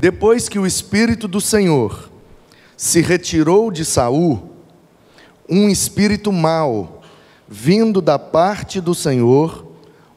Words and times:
Depois 0.00 0.48
que 0.48 0.58
o 0.58 0.66
espírito 0.66 1.28
do 1.28 1.42
Senhor 1.42 2.10
se 2.74 3.02
retirou 3.02 3.70
de 3.70 3.84
Saul, 3.84 4.50
um 5.46 5.68
espírito 5.68 6.32
mau, 6.32 7.02
vindo 7.46 8.00
da 8.00 8.18
parte 8.18 8.80
do 8.80 8.94
Senhor, 8.94 9.66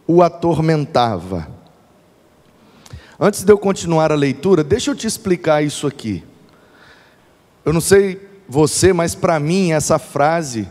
o 0.07 0.21
atormentava. 0.21 1.49
Antes 3.20 3.43
de 3.43 3.52
eu 3.52 3.57
continuar 3.57 4.09
a 4.09 4.16
leitura, 4.16 4.63
deixa 4.63 4.89
eu 4.89 4.95
te 4.95 5.05
explicar 5.05 5.61
isso 5.61 5.86
aqui. 5.86 6.23
Eu 7.65 7.73
não 7.73 7.81
sei 7.81 8.21
você, 8.47 8.93
mas 8.93 9.15
para 9.15 9.38
mim 9.38 9.73
essa 9.73 10.00
frase, 10.00 10.68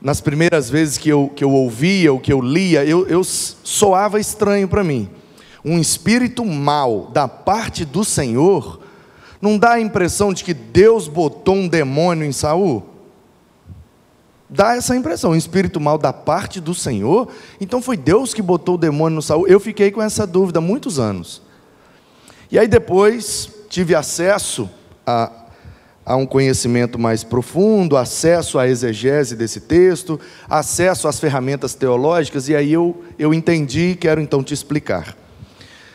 nas 0.00 0.20
primeiras 0.20 0.70
vezes 0.70 0.96
que 0.96 1.10
eu, 1.10 1.30
que 1.34 1.44
eu 1.44 1.50
ouvia, 1.50 2.10
ou 2.10 2.18
que 2.18 2.32
eu 2.32 2.40
lia, 2.40 2.86
eu, 2.86 3.06
eu 3.06 3.22
soava 3.22 4.18
estranho 4.18 4.66
para 4.66 4.82
mim. 4.82 5.10
Um 5.64 5.78
espírito 5.78 6.44
mau 6.44 7.10
da 7.12 7.28
parte 7.28 7.84
do 7.84 8.04
Senhor, 8.04 8.80
não 9.40 9.58
dá 9.58 9.72
a 9.72 9.80
impressão 9.80 10.32
de 10.32 10.44
que 10.44 10.54
Deus 10.54 11.08
botou 11.08 11.56
um 11.56 11.68
demônio 11.68 12.24
em 12.24 12.32
Saul? 12.32 12.84
Dá 14.48 14.76
essa 14.76 14.94
impressão, 14.94 15.30
um 15.30 15.36
espírito 15.36 15.80
mal 15.80 15.96
da 15.96 16.12
parte 16.12 16.60
do 16.60 16.74
Senhor. 16.74 17.28
Então 17.60 17.80
foi 17.80 17.96
Deus 17.96 18.34
que 18.34 18.42
botou 18.42 18.74
o 18.74 18.78
demônio 18.78 19.16
no 19.16 19.22
Saul. 19.22 19.48
Eu 19.48 19.58
fiquei 19.58 19.90
com 19.90 20.02
essa 20.02 20.26
dúvida 20.26 20.60
muitos 20.60 20.98
anos. 20.98 21.40
E 22.50 22.58
aí 22.58 22.68
depois 22.68 23.50
tive 23.70 23.94
acesso 23.94 24.68
a, 25.06 25.32
a 26.04 26.16
um 26.16 26.26
conhecimento 26.26 26.98
mais 26.98 27.24
profundo, 27.24 27.96
acesso 27.96 28.58
à 28.58 28.68
exegese 28.68 29.34
desse 29.34 29.58
texto, 29.58 30.20
acesso 30.48 31.08
às 31.08 31.18
ferramentas 31.18 31.74
teológicas, 31.74 32.48
e 32.50 32.54
aí 32.54 32.72
eu, 32.74 33.02
eu 33.18 33.32
entendi 33.32 33.92
e 33.92 33.96
quero 33.96 34.20
então 34.20 34.44
te 34.44 34.52
explicar. 34.52 35.16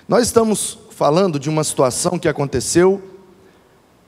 Nós 0.07 0.25
estamos 0.27 0.79
falando 0.91 1.39
de 1.39 1.49
uma 1.49 1.63
situação 1.63 2.17
que 2.17 2.27
aconteceu 2.27 3.01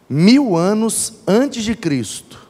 mil 0.10 0.56
anos 0.56 1.14
antes 1.28 1.64
de 1.64 1.76
Cristo. 1.76 2.48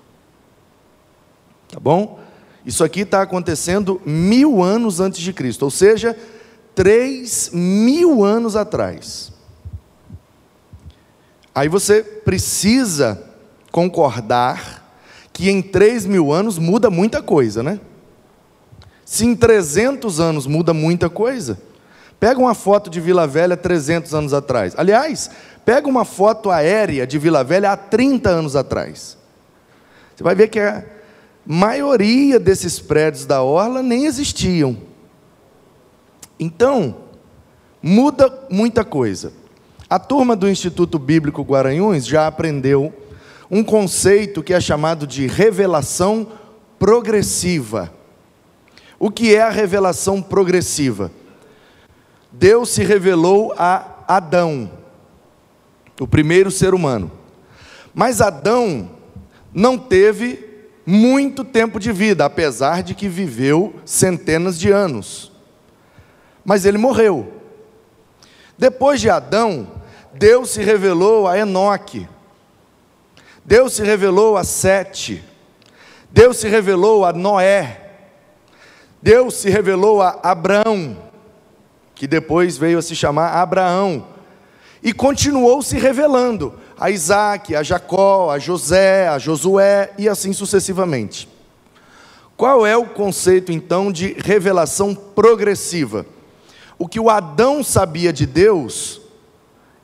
Tá 1.67 1.79
bom? 1.79 2.19
Isso 2.65 2.83
aqui 2.83 3.01
está 3.01 3.21
acontecendo 3.21 4.01
mil 4.05 4.61
anos 4.61 4.99
antes 4.99 5.21
de 5.21 5.33
Cristo, 5.33 5.63
ou 5.63 5.71
seja, 5.71 6.17
três 6.75 7.49
mil 7.51 8.23
anos 8.23 8.55
atrás. 8.55 9.31
Aí 11.53 11.67
você 11.67 12.03
precisa 12.03 13.21
concordar 13.71 14.85
que 15.33 15.49
em 15.49 15.61
3 15.61 16.05
mil 16.05 16.31
anos 16.31 16.57
muda 16.57 16.89
muita 16.89 17.21
coisa, 17.21 17.63
né? 17.63 17.79
Se 19.03 19.25
em 19.25 19.35
300 19.35 20.19
anos 20.19 20.45
muda 20.45 20.73
muita 20.73 21.09
coisa, 21.09 21.59
pega 22.19 22.39
uma 22.39 22.53
foto 22.53 22.89
de 22.89 22.99
Vila 22.99 23.25
Velha 23.25 23.55
300 23.55 24.13
anos 24.13 24.33
atrás. 24.33 24.73
Aliás, 24.77 25.31
pega 25.63 25.87
uma 25.87 26.03
foto 26.03 26.51
aérea 26.51 27.07
de 27.07 27.17
Vila 27.17 27.43
Velha 27.43 27.71
há 27.71 27.77
30 27.77 28.29
anos 28.29 28.55
atrás. 28.55 29.17
Você 30.15 30.23
vai 30.23 30.35
ver 30.35 30.49
que 30.49 30.59
a 30.59 30.83
maioria 31.45 32.39
desses 32.39 32.79
prédios 32.79 33.25
da 33.25 33.41
Orla 33.41 33.81
nem 33.81 34.05
existiam. 34.05 34.77
Então, 36.39 36.95
muda 37.81 38.47
muita 38.49 38.83
coisa. 38.83 39.31
A 39.89 39.97
turma 39.97 40.35
do 40.35 40.49
Instituto 40.49 40.99
Bíblico 40.99 41.41
Guaranhuns 41.41 42.05
já 42.05 42.27
aprendeu 42.27 42.93
um 43.49 43.63
conceito 43.63 44.43
que 44.43 44.53
é 44.53 44.59
chamado 44.59 45.07
de 45.07 45.25
revelação 45.25 46.27
progressiva. 46.77 47.91
O 48.99 49.09
que 49.09 49.33
é 49.33 49.41
a 49.41 49.49
revelação 49.49 50.21
progressiva? 50.21 51.11
Deus 52.31 52.69
se 52.69 52.83
revelou 52.83 53.53
a 53.57 53.85
Adão, 54.07 54.71
o 55.99 56.07
primeiro 56.07 56.51
ser 56.51 56.73
humano. 56.73 57.11
Mas 57.93 58.21
Adão 58.21 58.89
não 59.53 59.77
teve 59.77 60.47
muito 60.85 61.43
tempo 61.43 61.79
de 61.79 61.91
vida, 61.91 62.25
apesar 62.25 62.81
de 62.81 62.95
que 62.95 63.07
viveu 63.07 63.75
centenas 63.85 64.59
de 64.59 64.71
anos. 64.71 65.31
Mas 66.43 66.65
ele 66.65 66.77
morreu. 66.77 67.33
Depois 68.57 68.99
de 68.99 69.09
Adão, 69.09 69.67
Deus 70.13 70.51
se 70.51 70.63
revelou 70.63 71.27
a 71.27 71.37
Enoque. 71.37 72.07
Deus 73.45 73.73
se 73.73 73.83
revelou 73.83 74.37
a 74.37 74.43
Sete, 74.43 75.23
Deus 76.11 76.37
se 76.37 76.47
revelou 76.47 77.03
a 77.03 77.11
Noé, 77.11 77.93
Deus 79.01 79.35
se 79.35 79.49
revelou 79.49 80.01
a 80.01 80.19
Abraão, 80.21 81.08
que 81.99 82.07
depois 82.07 82.57
veio 82.57 82.79
a 82.79 82.81
se 82.81 82.95
chamar 82.95 83.33
Abraão, 83.33 84.07
e 84.81 84.91
continuou 84.91 85.61
se 85.61 85.77
revelando 85.77 86.53
a 86.79 86.89
Isaac, 86.89 87.53
a 87.53 87.61
Jacó, 87.61 88.31
a 88.31 88.39
José, 88.39 89.07
a 89.09 89.19
Josué 89.19 89.91
e 89.97 90.07
assim 90.07 90.31
sucessivamente. 90.31 91.27
Qual 92.37 92.65
é 92.65 92.75
o 92.75 92.85
conceito 92.85 93.51
então 93.51 93.91
de 93.91 94.15
revelação 94.17 94.95
progressiva? 94.95 96.05
O 96.77 96.87
que 96.87 97.01
o 97.01 97.09
Adão 97.09 97.61
sabia 97.61 98.13
de 98.13 98.25
Deus 98.25 99.01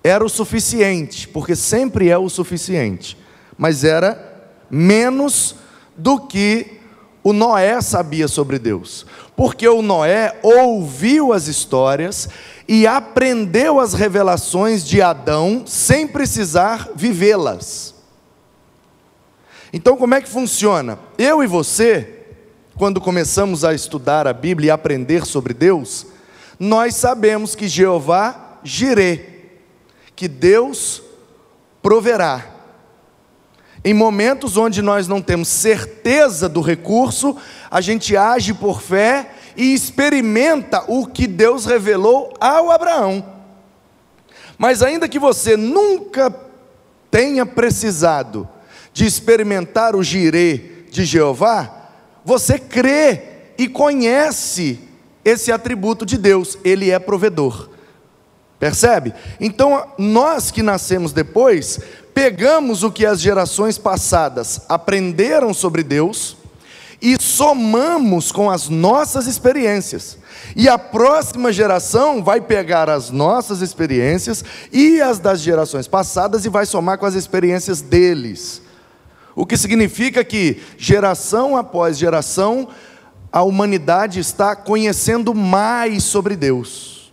era 0.02 0.24
o 0.24 0.30
suficiente, 0.30 1.28
porque 1.28 1.54
sempre 1.54 2.10
é 2.10 2.18
o 2.18 2.30
suficiente 2.30 3.18
mas 3.58 3.84
era 3.84 4.50
menos 4.70 5.56
do 5.96 6.20
que 6.20 6.82
o 7.26 7.34
Noé 7.34 7.82
sabia 7.82 8.28
sobre 8.28 8.60
Deus. 8.60 9.04
Porque 9.36 9.68
o 9.68 9.82
Noé 9.82 10.40
ouviu 10.44 11.34
as 11.34 11.48
histórias 11.48 12.30
e 12.68 12.86
aprendeu 12.86 13.80
as 13.80 13.96
revelações 13.96 14.86
de 14.86 15.02
Adão 15.02 15.64
sem 15.66 16.08
precisar 16.08 16.92
vivê-las. 16.96 17.96
Então, 19.74 19.98
como 19.98 20.14
é 20.14 20.22
que 20.22 20.30
funciona? 20.30 21.00
Eu 21.18 21.44
e 21.44 21.48
você, 21.48 22.28
quando 22.78 23.02
começamos 23.02 23.66
a 23.66 23.74
estudar 23.74 24.28
a 24.28 24.32
Bíblia 24.32 24.68
e 24.68 24.72
aprender 24.72 25.26
sobre 25.26 25.56
Deus, 25.56 26.06
nós 26.60 26.94
sabemos 26.94 27.56
que 27.56 27.68
Jeová 27.68 28.60
girê, 28.64 29.26
que 30.16 30.28
Deus 30.28 31.02
proverá. 31.82 32.55
Em 33.86 33.94
momentos 33.94 34.58
onde 34.58 34.82
nós 34.82 35.08
não 35.08 35.22
temos 35.22 35.48
certeza 35.48 36.50
do 36.50 36.60
recurso, 36.60 37.38
a 37.70 37.80
gente 37.82 38.18
age 38.18 38.52
por 38.52 38.82
fé 38.82 39.30
e 39.56 39.76
experimenta 39.76 40.84
o 40.88 41.06
que 41.06 41.28
Deus 41.28 41.68
revelou 41.68 42.34
ao 42.42 42.72
Abraão. 42.72 43.24
Mas 44.58 44.82
ainda 44.82 45.08
que 45.08 45.20
você 45.20 45.56
nunca 45.56 46.34
tenha 47.12 47.46
precisado 47.46 48.50
de 48.92 49.06
experimentar 49.06 49.96
o 49.96 50.02
girê 50.02 50.86
de 50.90 51.06
Jeová, 51.06 51.90
você 52.24 52.58
crê 52.58 53.22
e 53.56 53.68
conhece 53.68 54.80
esse 55.24 55.52
atributo 55.52 56.08
de 56.08 56.18
Deus, 56.18 56.58
ele 56.64 56.90
é 56.90 56.98
provedor. 56.98 57.70
Percebe? 58.60 59.14
Então, 59.40 59.92
nós 59.98 60.50
que 60.50 60.64
nascemos 60.64 61.14
depois, 61.14 61.80
pegamos 62.16 62.82
o 62.82 62.90
que 62.90 63.06
as 63.06 63.20
gerações 63.20 63.78
passadas 63.78 64.62
aprenderam 64.70 65.54
sobre 65.54 65.84
Deus 65.84 66.38
e 67.02 67.22
somamos 67.22 68.32
com 68.32 68.50
as 68.50 68.70
nossas 68.70 69.28
experiências. 69.28 70.18
E 70.56 70.70
a 70.70 70.78
próxima 70.78 71.52
geração 71.52 72.24
vai 72.24 72.40
pegar 72.40 72.90
as 72.90 73.12
nossas 73.12 73.62
experiências 73.62 74.46
e 74.72 75.02
as 75.02 75.20
das 75.20 75.42
gerações 75.42 75.90
passadas 75.90 76.46
e 76.46 76.50
vai 76.50 76.66
somar 76.66 76.98
com 76.98 77.06
as 77.06 77.16
experiências 77.16 77.82
deles. 77.82 78.62
O 79.36 79.46
que 79.46 79.58
significa 79.58 80.24
que, 80.24 80.64
geração 80.78 81.58
após 81.58 81.98
geração, 81.98 82.70
a 83.30 83.44
humanidade 83.44 84.22
está 84.22 84.56
conhecendo 84.56 85.36
mais 85.36 86.06
sobre 86.06 86.38
Deus. 86.38 87.12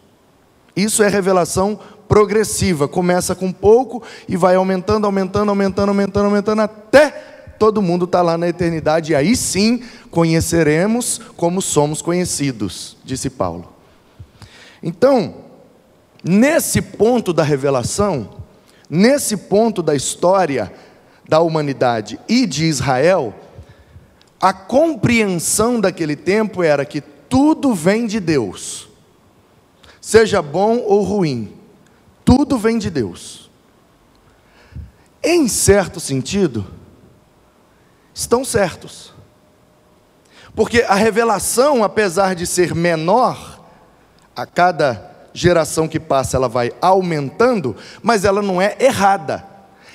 Isso 0.76 1.02
é 1.02 1.08
revelação 1.08 1.78
progressiva, 2.12 2.86
começa 2.86 3.34
com 3.34 3.50
pouco 3.50 4.02
e 4.28 4.36
vai 4.36 4.54
aumentando, 4.54 5.06
aumentando, 5.06 5.48
aumentando, 5.48 5.88
aumentando, 5.88 6.26
aumentando, 6.26 6.60
até 6.60 7.08
todo 7.58 7.80
mundo 7.80 8.04
está 8.04 8.20
lá 8.20 8.36
na 8.36 8.46
eternidade, 8.46 9.12
e 9.12 9.14
aí 9.14 9.34
sim 9.34 9.82
conheceremos 10.10 11.18
como 11.38 11.62
somos 11.62 12.02
conhecidos, 12.02 12.98
disse 13.02 13.30
Paulo. 13.30 13.72
Então, 14.82 15.36
nesse 16.22 16.82
ponto 16.82 17.32
da 17.32 17.42
revelação, 17.42 18.28
nesse 18.90 19.34
ponto 19.34 19.82
da 19.82 19.94
história 19.94 20.70
da 21.26 21.40
humanidade 21.40 22.20
e 22.28 22.44
de 22.44 22.66
Israel, 22.66 23.34
a 24.38 24.52
compreensão 24.52 25.80
daquele 25.80 26.14
tempo 26.14 26.62
era 26.62 26.84
que 26.84 27.00
tudo 27.00 27.72
vem 27.72 28.06
de 28.06 28.20
Deus, 28.20 28.90
seja 29.98 30.42
bom 30.42 30.76
ou 30.76 31.02
ruim, 31.04 31.61
tudo 32.24 32.58
vem 32.58 32.78
de 32.78 32.90
Deus. 32.90 33.50
Em 35.22 35.46
certo 35.48 36.00
sentido, 36.00 36.66
estão 38.14 38.44
certos. 38.44 39.12
Porque 40.54 40.82
a 40.82 40.94
revelação, 40.94 41.82
apesar 41.82 42.34
de 42.34 42.46
ser 42.46 42.74
menor 42.74 43.60
a 44.34 44.44
cada 44.44 45.10
geração 45.32 45.88
que 45.88 45.98
passa 45.98 46.36
ela 46.36 46.48
vai 46.48 46.72
aumentando, 46.80 47.76
mas 48.02 48.24
ela 48.24 48.42
não 48.42 48.60
é 48.60 48.76
errada, 48.78 49.44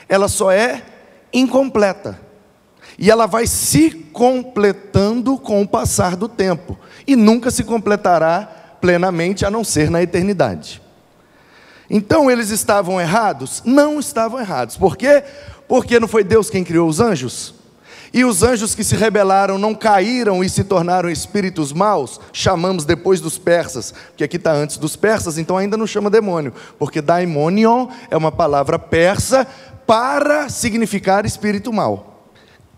ela 0.09 0.27
só 0.27 0.51
é 0.51 0.83
incompleta. 1.31 2.19
E 2.97 3.11
ela 3.11 3.27
vai 3.27 3.45
se 3.45 3.91
completando 3.91 5.37
com 5.37 5.61
o 5.61 5.67
passar 5.67 6.15
do 6.15 6.27
tempo, 6.27 6.77
e 7.05 7.15
nunca 7.15 7.51
se 7.51 7.63
completará 7.63 8.77
plenamente, 8.81 9.45
a 9.45 9.51
não 9.51 9.63
ser 9.63 9.91
na 9.91 10.01
eternidade. 10.01 10.81
Então 11.89 12.29
eles 12.29 12.49
estavam 12.49 12.99
errados? 12.99 13.61
Não 13.65 13.99
estavam 13.99 14.39
errados. 14.39 14.75
Por 14.77 14.97
quê? 14.97 15.23
Porque 15.67 15.99
não 15.99 16.07
foi 16.07 16.23
Deus 16.23 16.49
quem 16.49 16.63
criou 16.63 16.87
os 16.87 16.99
anjos? 16.99 17.55
E 18.13 18.23
os 18.23 18.41
anjos 18.41 18.73
que 18.73 18.83
se 18.83 18.95
rebelaram 18.95 19.57
não 19.57 19.75
caíram 19.75 20.43
e 20.43 20.49
se 20.49 20.63
tornaram 20.63 21.09
espíritos 21.09 21.73
maus, 21.73 22.19
chamamos 22.31 22.85
depois 22.85 23.19
dos 23.19 23.37
persas, 23.37 23.93
que 24.15 24.23
aqui 24.23 24.37
está 24.37 24.51
antes 24.53 24.77
dos 24.77 24.95
persas, 24.95 25.37
então 25.37 25.57
ainda 25.57 25.75
não 25.75 25.85
chama 25.85 26.09
demônio, 26.09 26.53
porque 26.79 27.01
daimonion 27.01 27.87
é 28.09 28.15
uma 28.15 28.31
palavra 28.31 28.79
persa 28.79 29.45
para 29.85 30.47
significar 30.49 31.25
espírito 31.25 31.71
mau. 31.73 32.23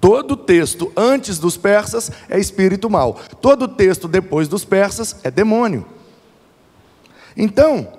Todo 0.02 0.36
texto 0.36 0.92
antes 0.96 1.38
dos 1.38 1.58
persas 1.58 2.12
é 2.28 2.40
espírito 2.40 2.90
mau, 2.90 3.20
todo 3.42 3.68
texto 3.68 4.08
depois 4.08 4.48
dos 4.48 4.66
persas 4.66 5.16
é 5.24 5.30
demônio. 5.30 5.86
Então, 7.38 7.99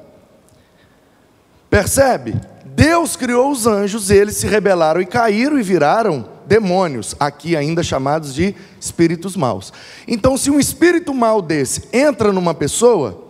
percebe? 1.71 2.35
Deus 2.67 3.17
criou 3.17 3.51
os 3.51 3.67
anjos, 3.67 4.11
eles 4.11 4.37
se 4.37 4.47
rebelaram 4.47 5.01
e 5.01 5.07
caíram 5.07 5.59
e 5.59 5.63
viraram 5.63 6.29
demônios, 6.47 7.15
aqui 7.21 7.57
ainda 7.57 7.83
chamados 7.83 8.35
de 8.35 8.55
espíritos 8.81 9.37
maus. 9.37 9.73
Então, 10.09 10.37
se 10.37 10.51
um 10.51 10.59
espírito 10.59 11.15
mau 11.15 11.41
desse 11.41 11.85
entra 11.93 12.33
numa 12.33 12.53
pessoa, 12.53 13.25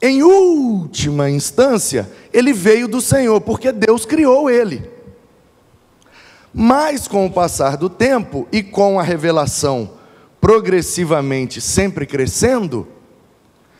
em 0.00 0.22
última 0.22 1.30
instância, 1.30 2.10
ele 2.32 2.52
veio 2.52 2.88
do 2.88 3.00
Senhor, 3.00 3.40
porque 3.40 3.70
Deus 3.70 4.04
criou 4.04 4.50
ele. 4.50 4.90
Mas 6.52 7.06
com 7.06 7.24
o 7.24 7.30
passar 7.30 7.76
do 7.76 7.88
tempo 7.88 8.48
e 8.50 8.64
com 8.64 8.98
a 8.98 9.02
revelação 9.02 9.92
progressivamente 10.40 11.60
sempre 11.60 12.04
crescendo, 12.04 12.88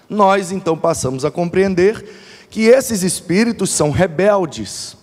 nós 0.09 0.53
então 0.53 0.79
passamos 0.79 1.25
a 1.25 1.31
compreender 1.31 2.07
que 2.53 2.67
esses 2.67 3.03
espíritos 3.03 3.71
são 3.71 3.91
rebeldes, 3.91 4.95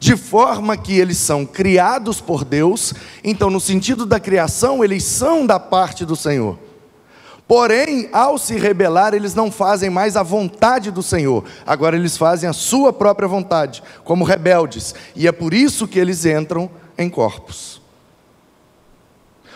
de 0.00 0.16
forma 0.16 0.76
que 0.76 0.98
eles 0.98 1.16
são 1.16 1.46
criados 1.46 2.20
por 2.20 2.44
Deus, 2.44 2.92
então, 3.22 3.48
no 3.48 3.60
sentido 3.60 4.04
da 4.04 4.18
criação, 4.18 4.82
eles 4.82 5.04
são 5.04 5.46
da 5.46 5.60
parte 5.60 6.04
do 6.04 6.16
Senhor. 6.16 6.58
Porém, 7.46 8.08
ao 8.12 8.36
se 8.36 8.58
rebelar, 8.58 9.14
eles 9.14 9.32
não 9.32 9.48
fazem 9.48 9.88
mais 9.88 10.16
a 10.16 10.24
vontade 10.24 10.90
do 10.90 11.04
Senhor, 11.04 11.44
agora 11.64 11.94
eles 11.94 12.16
fazem 12.16 12.50
a 12.50 12.52
sua 12.52 12.92
própria 12.92 13.28
vontade, 13.28 13.80
como 14.02 14.24
rebeldes, 14.24 14.92
e 15.14 15.28
é 15.28 15.32
por 15.32 15.54
isso 15.54 15.86
que 15.86 16.00
eles 16.00 16.26
entram 16.26 16.68
em 16.98 17.08
corpos. 17.08 17.80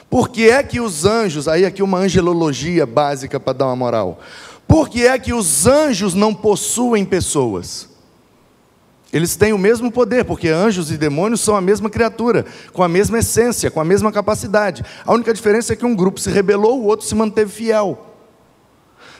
Por 0.08 0.28
que 0.28 0.48
é 0.48 0.62
que 0.62 0.80
os 0.80 1.04
anjos, 1.04 1.48
aí 1.48 1.64
aqui 1.64 1.82
uma 1.82 1.98
angelologia 1.98 2.86
básica 2.86 3.40
para 3.40 3.52
dar 3.52 3.66
uma 3.66 3.76
moral. 3.76 4.20
Por 4.70 4.88
que 4.88 5.04
é 5.04 5.18
que 5.18 5.32
os 5.32 5.66
anjos 5.66 6.14
não 6.14 6.32
possuem 6.32 7.04
pessoas? 7.04 7.88
Eles 9.12 9.34
têm 9.34 9.52
o 9.52 9.58
mesmo 9.58 9.90
poder, 9.90 10.24
porque 10.24 10.46
anjos 10.46 10.92
e 10.92 10.96
demônios 10.96 11.40
são 11.40 11.56
a 11.56 11.60
mesma 11.60 11.90
criatura, 11.90 12.46
com 12.72 12.80
a 12.84 12.88
mesma 12.88 13.18
essência, 13.18 13.68
com 13.68 13.80
a 13.80 13.84
mesma 13.84 14.12
capacidade. 14.12 14.84
A 15.04 15.12
única 15.12 15.34
diferença 15.34 15.72
é 15.72 15.76
que 15.76 15.84
um 15.84 15.96
grupo 15.96 16.20
se 16.20 16.30
rebelou, 16.30 16.80
o 16.80 16.86
outro 16.86 17.04
se 17.04 17.16
manteve 17.16 17.50
fiel. 17.50 17.98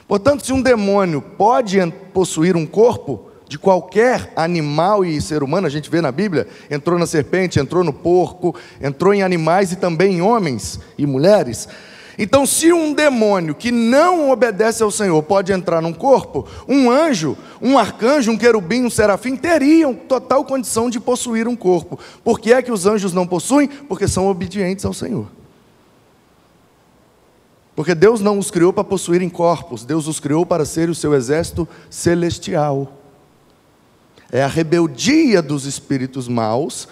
Portanto, 0.07 0.45
se 0.45 0.53
um 0.53 0.61
demônio 0.61 1.21
pode 1.21 1.77
possuir 2.13 2.55
um 2.55 2.65
corpo 2.65 3.29
de 3.45 3.59
qualquer 3.59 4.31
animal 4.37 5.03
e 5.03 5.19
ser 5.19 5.43
humano, 5.43 5.67
a 5.67 5.69
gente 5.69 5.89
vê 5.89 5.99
na 5.99 6.13
Bíblia, 6.13 6.47
entrou 6.69 6.97
na 6.97 7.05
serpente, 7.05 7.59
entrou 7.59 7.83
no 7.83 7.91
porco, 7.91 8.55
entrou 8.81 9.13
em 9.13 9.21
animais 9.21 9.73
e 9.73 9.75
também 9.75 10.13
em 10.13 10.21
homens 10.21 10.79
e 10.97 11.05
mulheres. 11.05 11.67
Então, 12.23 12.45
se 12.45 12.71
um 12.71 12.93
demônio 12.93 13.55
que 13.55 13.71
não 13.71 14.29
obedece 14.29 14.83
ao 14.83 14.91
Senhor 14.91 15.23
pode 15.23 15.51
entrar 15.51 15.81
num 15.81 15.91
corpo, 15.91 16.47
um 16.67 16.87
anjo, 16.87 17.35
um 17.59 17.79
arcanjo, 17.79 18.29
um 18.29 18.37
querubim, 18.37 18.85
um 18.85 18.91
serafim 18.91 19.35
teriam 19.35 19.95
total 19.95 20.45
condição 20.45 20.87
de 20.87 20.99
possuir 20.99 21.47
um 21.47 21.55
corpo. 21.55 21.97
Por 22.23 22.39
que 22.39 22.53
é 22.53 22.61
que 22.61 22.71
os 22.71 22.85
anjos 22.85 23.11
não 23.11 23.25
possuem? 23.25 23.67
Porque 23.67 24.07
são 24.07 24.27
obedientes 24.27 24.85
ao 24.85 24.93
Senhor. 24.93 25.25
Porque 27.75 27.95
Deus 27.95 28.21
não 28.21 28.37
os 28.37 28.51
criou 28.51 28.71
para 28.71 28.83
possuírem 28.83 29.27
corpos, 29.27 29.83
Deus 29.83 30.05
os 30.05 30.19
criou 30.19 30.45
para 30.45 30.63
ser 30.63 30.91
o 30.91 30.95
seu 30.95 31.15
exército 31.15 31.67
celestial. 31.89 32.99
É 34.31 34.43
a 34.43 34.47
rebeldia 34.47 35.41
dos 35.41 35.65
espíritos 35.65 36.27
maus 36.27 36.87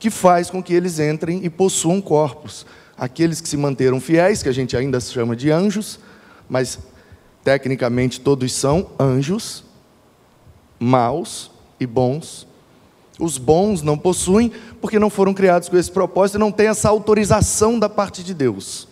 que 0.00 0.10
faz 0.10 0.50
com 0.50 0.60
que 0.60 0.74
eles 0.74 0.98
entrem 0.98 1.44
e 1.44 1.48
possuam 1.48 2.00
corpos 2.00 2.66
aqueles 3.02 3.40
que 3.40 3.48
se 3.48 3.56
manteram 3.56 4.00
fiéis, 4.00 4.44
que 4.44 4.48
a 4.48 4.52
gente 4.52 4.76
ainda 4.76 5.00
chama 5.00 5.34
de 5.34 5.50
anjos, 5.50 5.98
mas 6.48 6.78
tecnicamente 7.42 8.20
todos 8.20 8.52
são 8.52 8.90
anjos, 8.96 9.64
maus 10.78 11.50
e 11.80 11.86
bons. 11.86 12.46
Os 13.18 13.38
bons 13.38 13.82
não 13.82 13.98
possuem, 13.98 14.52
porque 14.80 15.00
não 15.00 15.10
foram 15.10 15.34
criados 15.34 15.68
com 15.68 15.76
esse 15.76 15.90
propósito 15.90 16.36
e 16.36 16.38
não 16.38 16.52
têm 16.52 16.68
essa 16.68 16.90
autorização 16.90 17.76
da 17.76 17.88
parte 17.88 18.22
de 18.22 18.32
Deus. 18.32 18.86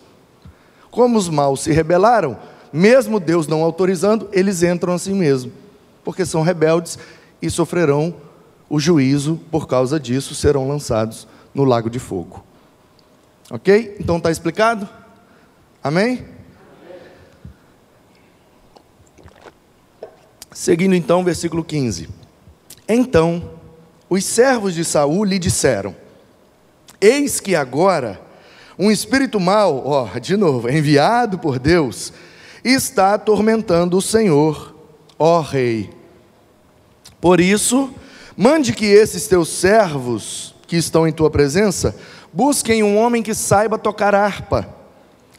Como 0.91 1.17
os 1.17 1.29
maus 1.29 1.61
se 1.61 1.71
rebelaram, 1.71 2.37
mesmo 2.73 3.21
Deus 3.21 3.47
não 3.47 3.63
autorizando, 3.63 4.29
eles 4.33 4.65
entram 4.65 4.93
assim 4.93 5.15
mesmo, 5.15 5.53
porque 6.03 6.27
são 6.27 6.43
rebeldes 6.43 6.99
e 7.41 7.49
sofrerão 7.49 8.13
o 8.69 8.81
juízo 8.81 9.39
por 9.53 9.69
causa 9.69 10.01
disso, 10.01 10.35
serão 10.35 10.67
lançados 10.67 11.29
no 11.55 11.63
lago 11.63 11.89
de 11.89 12.01
fogo. 12.01 12.50
Ok? 13.51 13.97
Então 13.99 14.17
está 14.17 14.31
explicado? 14.31 14.89
Amém? 15.83 16.25
Seguindo 20.53 20.95
então, 20.95 21.25
versículo 21.25 21.65
15. 21.65 22.09
Então, 22.89 23.59
os 24.09 24.25
servos 24.25 24.75
de 24.75 24.85
Saul 24.85 25.25
lhe 25.25 25.39
disseram: 25.39 25.97
Eis 27.01 27.41
que 27.41 27.57
agora 27.57 28.21
um 28.79 28.91
espírito 28.91 29.41
mau, 29.41 29.87
ó, 29.87 30.19
de 30.19 30.37
novo, 30.37 30.71
enviado 30.71 31.39
por 31.39 31.59
Deus, 31.59 32.13
está 32.65 33.15
atormentando 33.15 33.97
o 33.97 34.03
Senhor, 34.03 34.75
ó 35.19 35.41
rei. 35.41 35.91
Por 37.21 37.41
isso, 37.41 37.93
mande 38.37 38.73
que 38.73 38.87
esses 38.87 39.27
teus 39.27 39.49
servos 39.49 40.55
que 40.67 40.77
estão 40.77 41.07
em 41.07 41.13
tua 41.13 41.31
presença 41.31 41.97
Busquem 42.33 42.83
um 42.83 42.97
homem 42.97 43.23
que 43.23 43.35
saiba 43.35 43.79
tocar 43.79 44.15
harpa. 44.15 44.69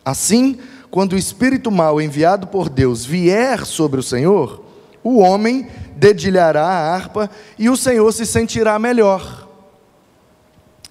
Assim, 0.03 0.59
quando 0.89 1.13
o 1.13 1.17
espírito 1.17 1.71
mau 1.71 2.01
enviado 2.01 2.47
por 2.47 2.69
Deus 2.69 3.05
vier 3.05 3.65
sobre 3.65 3.99
o 3.99 4.03
Senhor, 4.03 4.63
o 5.03 5.19
homem 5.19 5.67
dedilhará 5.95 6.63
a 6.63 6.93
harpa 6.93 7.29
e 7.57 7.69
o 7.69 7.77
Senhor 7.77 8.11
se 8.11 8.25
sentirá 8.25 8.77
melhor. 8.77 9.47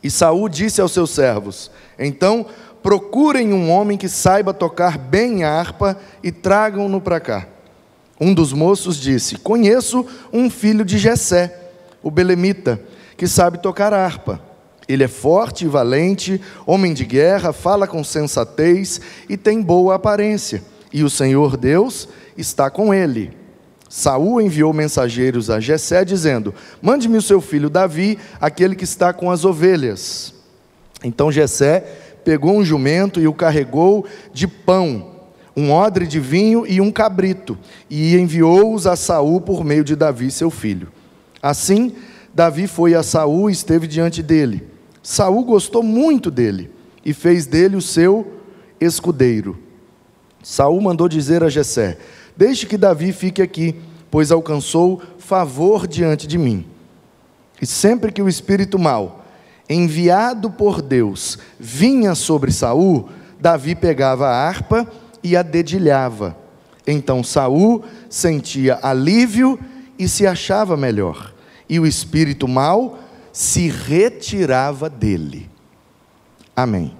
E 0.02 0.10
Saul 0.10 0.48
disse 0.48 0.80
aos 0.80 0.92
seus 0.92 1.10
servos: 1.10 1.70
Então 1.98 2.46
procurem 2.82 3.52
um 3.52 3.70
homem 3.70 3.98
que 3.98 4.08
saiba 4.08 4.54
tocar 4.54 4.96
bem 4.96 5.44
a 5.44 5.52
harpa 5.52 5.98
e 6.22 6.32
tragam-no 6.32 7.00
para 7.00 7.20
cá. 7.20 7.46
Um 8.18 8.32
dos 8.32 8.52
moços 8.54 8.96
disse: 8.96 9.36
Conheço 9.36 10.06
um 10.32 10.48
filho 10.48 10.84
de 10.84 10.96
Jessé, 10.96 11.70
o 12.02 12.10
belemita, 12.10 12.80
que 13.18 13.26
sabe 13.26 13.58
tocar 13.58 13.92
harpa. 13.92 14.49
Ele 14.90 15.04
é 15.04 15.08
forte 15.08 15.64
e 15.64 15.68
valente, 15.68 16.40
homem 16.66 16.92
de 16.92 17.04
guerra, 17.04 17.52
fala 17.52 17.86
com 17.86 18.02
sensatez 18.02 19.00
e 19.28 19.36
tem 19.36 19.62
boa 19.62 19.94
aparência. 19.94 20.64
E 20.92 21.04
o 21.04 21.08
Senhor 21.08 21.56
Deus 21.56 22.08
está 22.36 22.68
com 22.68 22.92
ele. 22.92 23.30
Saul 23.88 24.40
enviou 24.40 24.72
mensageiros 24.72 25.48
a 25.48 25.60
Jessé 25.60 26.04
dizendo: 26.04 26.52
Mande-me 26.82 27.18
o 27.18 27.22
seu 27.22 27.40
filho 27.40 27.70
Davi, 27.70 28.18
aquele 28.40 28.74
que 28.74 28.82
está 28.82 29.12
com 29.12 29.30
as 29.30 29.44
ovelhas. 29.44 30.34
Então 31.04 31.30
Jessé 31.30 31.84
pegou 32.24 32.58
um 32.58 32.64
jumento 32.64 33.20
e 33.20 33.28
o 33.28 33.32
carregou 33.32 34.04
de 34.32 34.48
pão, 34.48 35.12
um 35.56 35.70
odre 35.70 36.04
de 36.04 36.18
vinho 36.18 36.66
e 36.66 36.80
um 36.80 36.90
cabrito, 36.90 37.56
e 37.88 38.16
enviou-os 38.16 38.88
a 38.88 38.96
Saul 38.96 39.40
por 39.40 39.64
meio 39.64 39.84
de 39.84 39.94
Davi, 39.94 40.32
seu 40.32 40.50
filho. 40.50 40.88
Assim, 41.40 41.94
Davi 42.34 42.66
foi 42.66 42.96
a 42.96 43.04
Saul 43.04 43.48
e 43.48 43.52
esteve 43.52 43.86
diante 43.86 44.20
dele. 44.20 44.79
Saul 45.02 45.44
gostou 45.44 45.82
muito 45.82 46.30
dele 46.30 46.70
e 47.04 47.12
fez 47.12 47.46
dele 47.46 47.76
o 47.76 47.82
seu 47.82 48.40
escudeiro. 48.80 49.58
Saul 50.42 50.80
mandou 50.80 51.08
dizer 51.08 51.42
a 51.42 51.48
Jessé: 51.48 51.98
Deixe 52.36 52.66
que 52.66 52.76
Davi 52.76 53.12
fique 53.12 53.42
aqui, 53.42 53.76
pois 54.10 54.30
alcançou 54.30 55.00
favor 55.18 55.86
diante 55.86 56.26
de 56.26 56.38
mim. 56.38 56.66
E 57.60 57.66
sempre 57.66 58.10
que 58.10 58.22
o 58.22 58.28
espírito 58.28 58.78
mau, 58.78 59.24
enviado 59.68 60.50
por 60.50 60.80
Deus, 60.80 61.38
vinha 61.58 62.14
sobre 62.14 62.50
Saul, 62.50 63.08
Davi 63.38 63.74
pegava 63.74 64.28
a 64.28 64.48
harpa 64.48 64.86
e 65.22 65.36
a 65.36 65.42
dedilhava. 65.42 66.36
Então 66.86 67.22
Saul 67.22 67.84
sentia 68.08 68.78
alívio 68.82 69.58
e 69.98 70.08
se 70.08 70.26
achava 70.26 70.76
melhor, 70.76 71.34
e 71.68 71.78
o 71.78 71.86
espírito 71.86 72.48
mau 72.48 72.98
se 73.32 73.68
retirava 73.68 74.88
dele. 74.88 75.50
Amém. 76.54 76.96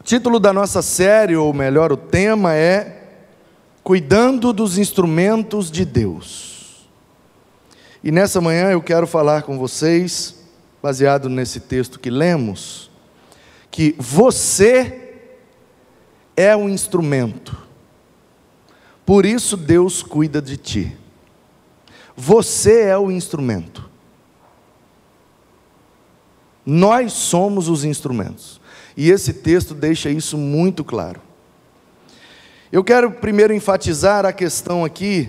O 0.00 0.02
título 0.02 0.38
da 0.38 0.52
nossa 0.52 0.82
série, 0.82 1.36
ou 1.36 1.52
melhor, 1.52 1.92
o 1.92 1.96
tema 1.96 2.54
é 2.54 3.02
Cuidando 3.82 4.52
dos 4.52 4.78
instrumentos 4.78 5.70
de 5.70 5.84
Deus. 5.84 6.88
E 8.02 8.10
nessa 8.10 8.40
manhã 8.40 8.70
eu 8.70 8.82
quero 8.82 9.06
falar 9.06 9.42
com 9.42 9.58
vocês, 9.58 10.34
baseado 10.82 11.28
nesse 11.28 11.60
texto 11.60 12.00
que 12.00 12.10
lemos, 12.10 12.90
que 13.70 13.94
você 13.98 15.22
é 16.36 16.56
um 16.56 16.68
instrumento 16.68 17.66
por 19.06 19.24
isso 19.24 19.56
Deus 19.56 20.02
cuida 20.02 20.42
de 20.42 20.56
ti. 20.56 20.96
Você 22.16 22.82
é 22.82 22.98
o 22.98 23.08
instrumento. 23.08 23.88
Nós 26.66 27.12
somos 27.12 27.68
os 27.68 27.84
instrumentos. 27.84 28.60
E 28.96 29.08
esse 29.08 29.32
texto 29.32 29.72
deixa 29.72 30.10
isso 30.10 30.36
muito 30.36 30.82
claro. 30.82 31.22
Eu 32.72 32.82
quero 32.82 33.10
primeiro 33.12 33.54
enfatizar 33.54 34.26
a 34.26 34.32
questão 34.32 34.84
aqui 34.84 35.28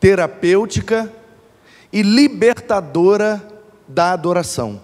terapêutica 0.00 1.12
e 1.92 2.02
libertadora 2.02 3.46
da 3.86 4.12
adoração. 4.12 4.80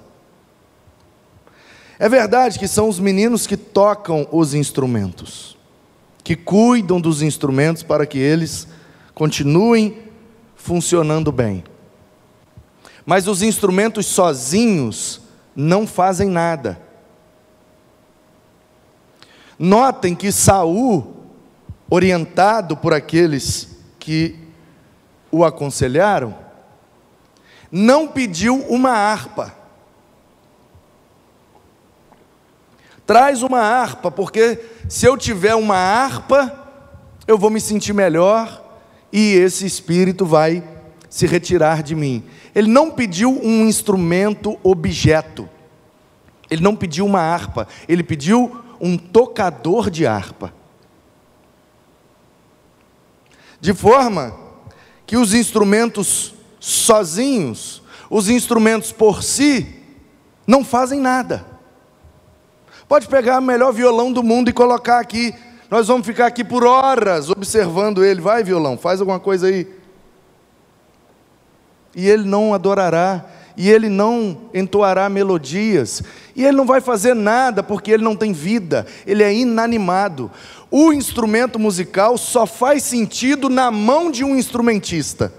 É 1.99 2.09
verdade 2.09 2.59
que 2.59 2.69
são 2.69 2.89
os 2.89 3.01
meninos 3.01 3.47
que 3.47 3.57
tocam 3.57 4.29
os 4.31 4.55
instrumentos 4.55 5.59
que 6.29 6.37
cuidam 6.37 7.01
dos 7.01 7.23
instrumentos 7.23 7.83
para 7.83 8.05
que 8.05 8.19
eles 8.19 8.69
continuem 9.15 9.97
funcionando 10.55 11.33
bem. 11.33 11.65
Mas 13.07 13.27
os 13.27 13.41
instrumentos 13.41 14.05
sozinhos 14.05 15.23
não 15.61 15.89
fazem 15.89 16.29
nada. 16.29 16.81
Notem 19.59 20.15
que 20.15 20.31
Saul, 20.31 21.17
orientado 21.91 22.77
por 22.77 22.95
aqueles 22.95 23.77
que 23.99 24.39
o 25.33 25.45
aconselharam, 25.45 26.33
não 27.73 28.07
pediu 28.07 28.55
uma 28.69 28.91
harpa. 28.91 29.53
Traz 33.05 33.43
uma 33.43 33.59
harpa, 33.59 34.13
porque 34.13 34.65
se 34.89 35.07
eu 35.07 35.19
tiver 35.19 35.57
uma 35.57 35.77
harpa, 35.77 36.69
eu 37.27 37.37
vou 37.37 37.51
me 37.51 37.61
sentir 37.61 37.93
melhor 37.93 38.65
e 39.13 39.35
esse 39.35 39.67
espírito 39.67 40.25
vai 40.25 40.63
se 41.09 41.27
retirar 41.27 41.83
de 41.83 41.95
mim. 41.95 42.23
Ele 42.55 42.69
não 42.69 42.91
pediu 42.91 43.31
um 43.31 43.67
instrumento 43.67 44.59
objeto. 44.63 45.49
Ele 46.51 46.63
não 46.63 46.75
pediu 46.75 47.05
uma 47.05 47.21
harpa, 47.21 47.69
ele 47.89 48.03
pediu 48.03 48.65
um 48.81 48.97
tocador 48.97 49.91
de 49.91 50.07
harpa. 50.07 50.53
De 53.61 53.75
forma 53.75 54.35
que 55.07 55.17
os 55.17 55.35
instrumentos 55.35 56.35
sozinhos, 56.61 57.83
os 58.09 58.29
instrumentos 58.29 58.93
por 58.93 59.23
si, 59.23 59.77
não 60.47 60.65
fazem 60.65 61.01
nada. 61.01 61.45
Pode 62.89 63.07
pegar 63.07 63.39
o 63.39 63.43
melhor 63.43 63.73
violão 63.73 64.13
do 64.13 64.23
mundo 64.23 64.49
e 64.49 64.53
colocar 64.53 65.01
aqui. 65.01 65.35
Nós 65.71 65.89
vamos 65.89 66.07
ficar 66.07 66.27
aqui 66.27 66.43
por 66.43 66.65
horas 66.65 67.29
observando 67.29 68.03
ele. 68.03 68.21
Vai, 68.21 68.43
violão, 68.43 68.79
faz 68.79 69.01
alguma 69.01 69.21
coisa 69.21 69.49
aí. 69.49 69.78
E 71.99 72.09
ele 72.09 72.23
não 72.23 72.55
adorará, 72.55 73.25
e 73.57 73.69
ele 73.69 73.89
não 73.89 74.43
entoará 74.55 75.09
melodias, 75.09 76.01
e 76.37 76.45
ele 76.45 76.57
não 76.57 76.65
vai 76.65 76.81
fazer 76.81 77.13
nada 77.13 77.61
porque 77.61 77.91
ele 77.91 78.05
não 78.05 78.15
tem 78.15 78.33
vida, 78.33 78.87
ele 79.05 79.21
é 79.21 79.35
inanimado. 79.35 80.31
O 80.71 80.93
instrumento 80.93 81.59
musical 81.59 82.17
só 82.17 82.47
faz 82.47 82.85
sentido 82.85 83.51
na 83.51 83.69
mão 83.73 84.13
de 84.13 84.23
um 84.23 84.37
instrumentista. 84.37 85.33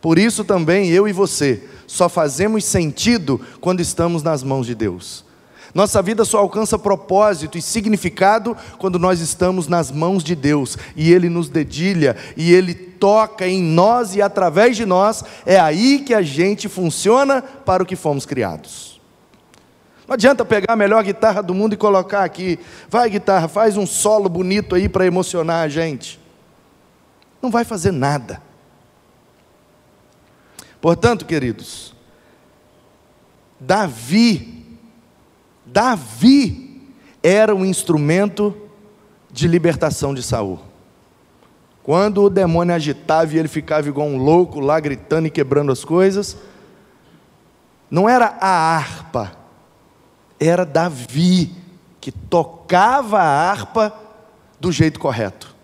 Por 0.00 0.18
isso 0.18 0.44
também 0.44 0.88
eu 0.88 1.06
e 1.06 1.12
você 1.12 1.62
só 1.86 2.08
fazemos 2.08 2.64
sentido 2.64 3.38
quando 3.60 3.80
estamos 3.80 4.22
nas 4.22 4.42
mãos 4.42 4.66
de 4.66 4.74
Deus. 4.74 5.26
Nossa 5.74 6.02
vida 6.02 6.24
só 6.24 6.38
alcança 6.38 6.78
propósito 6.78 7.56
e 7.56 7.62
significado 7.62 8.56
quando 8.78 8.98
nós 8.98 9.20
estamos 9.20 9.68
nas 9.68 9.90
mãos 9.90 10.24
de 10.24 10.34
Deus 10.34 10.76
e 10.96 11.12
Ele 11.12 11.28
nos 11.28 11.48
dedilha 11.48 12.16
e 12.36 12.52
Ele 12.52 12.74
toca 12.74 13.46
em 13.46 13.62
nós 13.62 14.16
e 14.16 14.22
através 14.22 14.76
de 14.76 14.84
nós. 14.84 15.24
É 15.46 15.60
aí 15.60 16.00
que 16.00 16.12
a 16.12 16.22
gente 16.22 16.68
funciona 16.68 17.40
para 17.40 17.82
o 17.82 17.86
que 17.86 17.94
fomos 17.94 18.26
criados. 18.26 19.00
Não 20.08 20.14
adianta 20.14 20.44
pegar 20.44 20.72
a 20.72 20.76
melhor 20.76 21.04
guitarra 21.04 21.40
do 21.40 21.54
mundo 21.54 21.74
e 21.74 21.76
colocar 21.76 22.24
aqui. 22.24 22.58
Vai, 22.88 23.08
guitarra, 23.08 23.46
faz 23.46 23.76
um 23.76 23.86
solo 23.86 24.28
bonito 24.28 24.74
aí 24.74 24.88
para 24.88 25.06
emocionar 25.06 25.64
a 25.64 25.68
gente. 25.68 26.18
Não 27.40 27.48
vai 27.48 27.64
fazer 27.64 27.92
nada. 27.92 28.42
Portanto, 30.80 31.24
queridos, 31.24 31.94
Davi 33.60 34.59
Davi 35.72 36.82
era 37.22 37.54
um 37.54 37.64
instrumento 37.64 38.54
de 39.30 39.46
libertação 39.46 40.12
de 40.12 40.22
Saul. 40.22 40.58
Quando 41.82 42.24
o 42.24 42.30
demônio 42.30 42.74
agitava 42.74 43.34
e 43.34 43.38
ele 43.38 43.48
ficava 43.48 43.88
igual 43.88 44.06
um 44.06 44.16
louco 44.16 44.60
lá 44.60 44.78
gritando 44.80 45.26
e 45.26 45.30
quebrando 45.30 45.72
as 45.72 45.84
coisas, 45.84 46.36
não 47.90 48.08
era 48.08 48.36
a 48.40 48.76
harpa, 48.76 49.32
era 50.38 50.64
Davi 50.64 51.54
que 52.00 52.10
tocava 52.10 53.18
a 53.18 53.50
harpa 53.50 53.94
do 54.58 54.72
jeito 54.72 54.98
correto. 54.98 55.54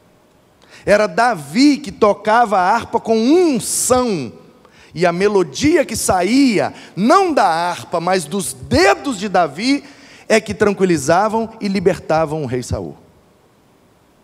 Era 0.85 1.07
Davi 1.07 1.79
que 1.79 1.91
tocava 1.91 2.59
a 2.59 2.71
harpa 2.75 3.01
com 3.01 3.17
unção. 3.17 4.33
E 4.95 5.05
a 5.05 5.13
melodia 5.13 5.85
que 5.85 5.95
saía, 5.95 6.73
não 6.95 7.33
da 7.33 7.45
harpa, 7.45 8.01
mas 8.01 8.25
dos 8.25 8.55
dedos 8.55 9.19
de 9.19 9.29
Davi, 9.29 9.85
é 10.29 10.41
que 10.41 10.55
tranquilizavam 10.55 11.51
e 11.61 11.69
libertavam 11.69 12.43
o 12.43 12.47
rei 12.47 12.63
Saul. 12.63 12.97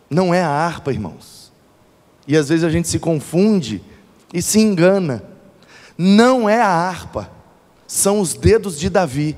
Não 0.09 0.35
é 0.35 0.42
a 0.42 0.49
harpa, 0.49 0.92
irmãos. 0.92 1.52
E 2.26 2.37
às 2.37 2.49
vezes 2.49 2.64
a 2.64 2.71
gente 2.71 2.88
se 2.88 2.99
confunde 2.99 3.82
e 4.32 4.42
se 4.42 4.61
engana. 4.61 5.25
Não 5.97 6.49
é 6.49 6.61
a 6.61 6.68
harpa, 6.68 7.30
são 7.87 8.21
os 8.21 8.35
dedos 8.35 8.78
de 8.78 8.88
Davi. 8.88 9.37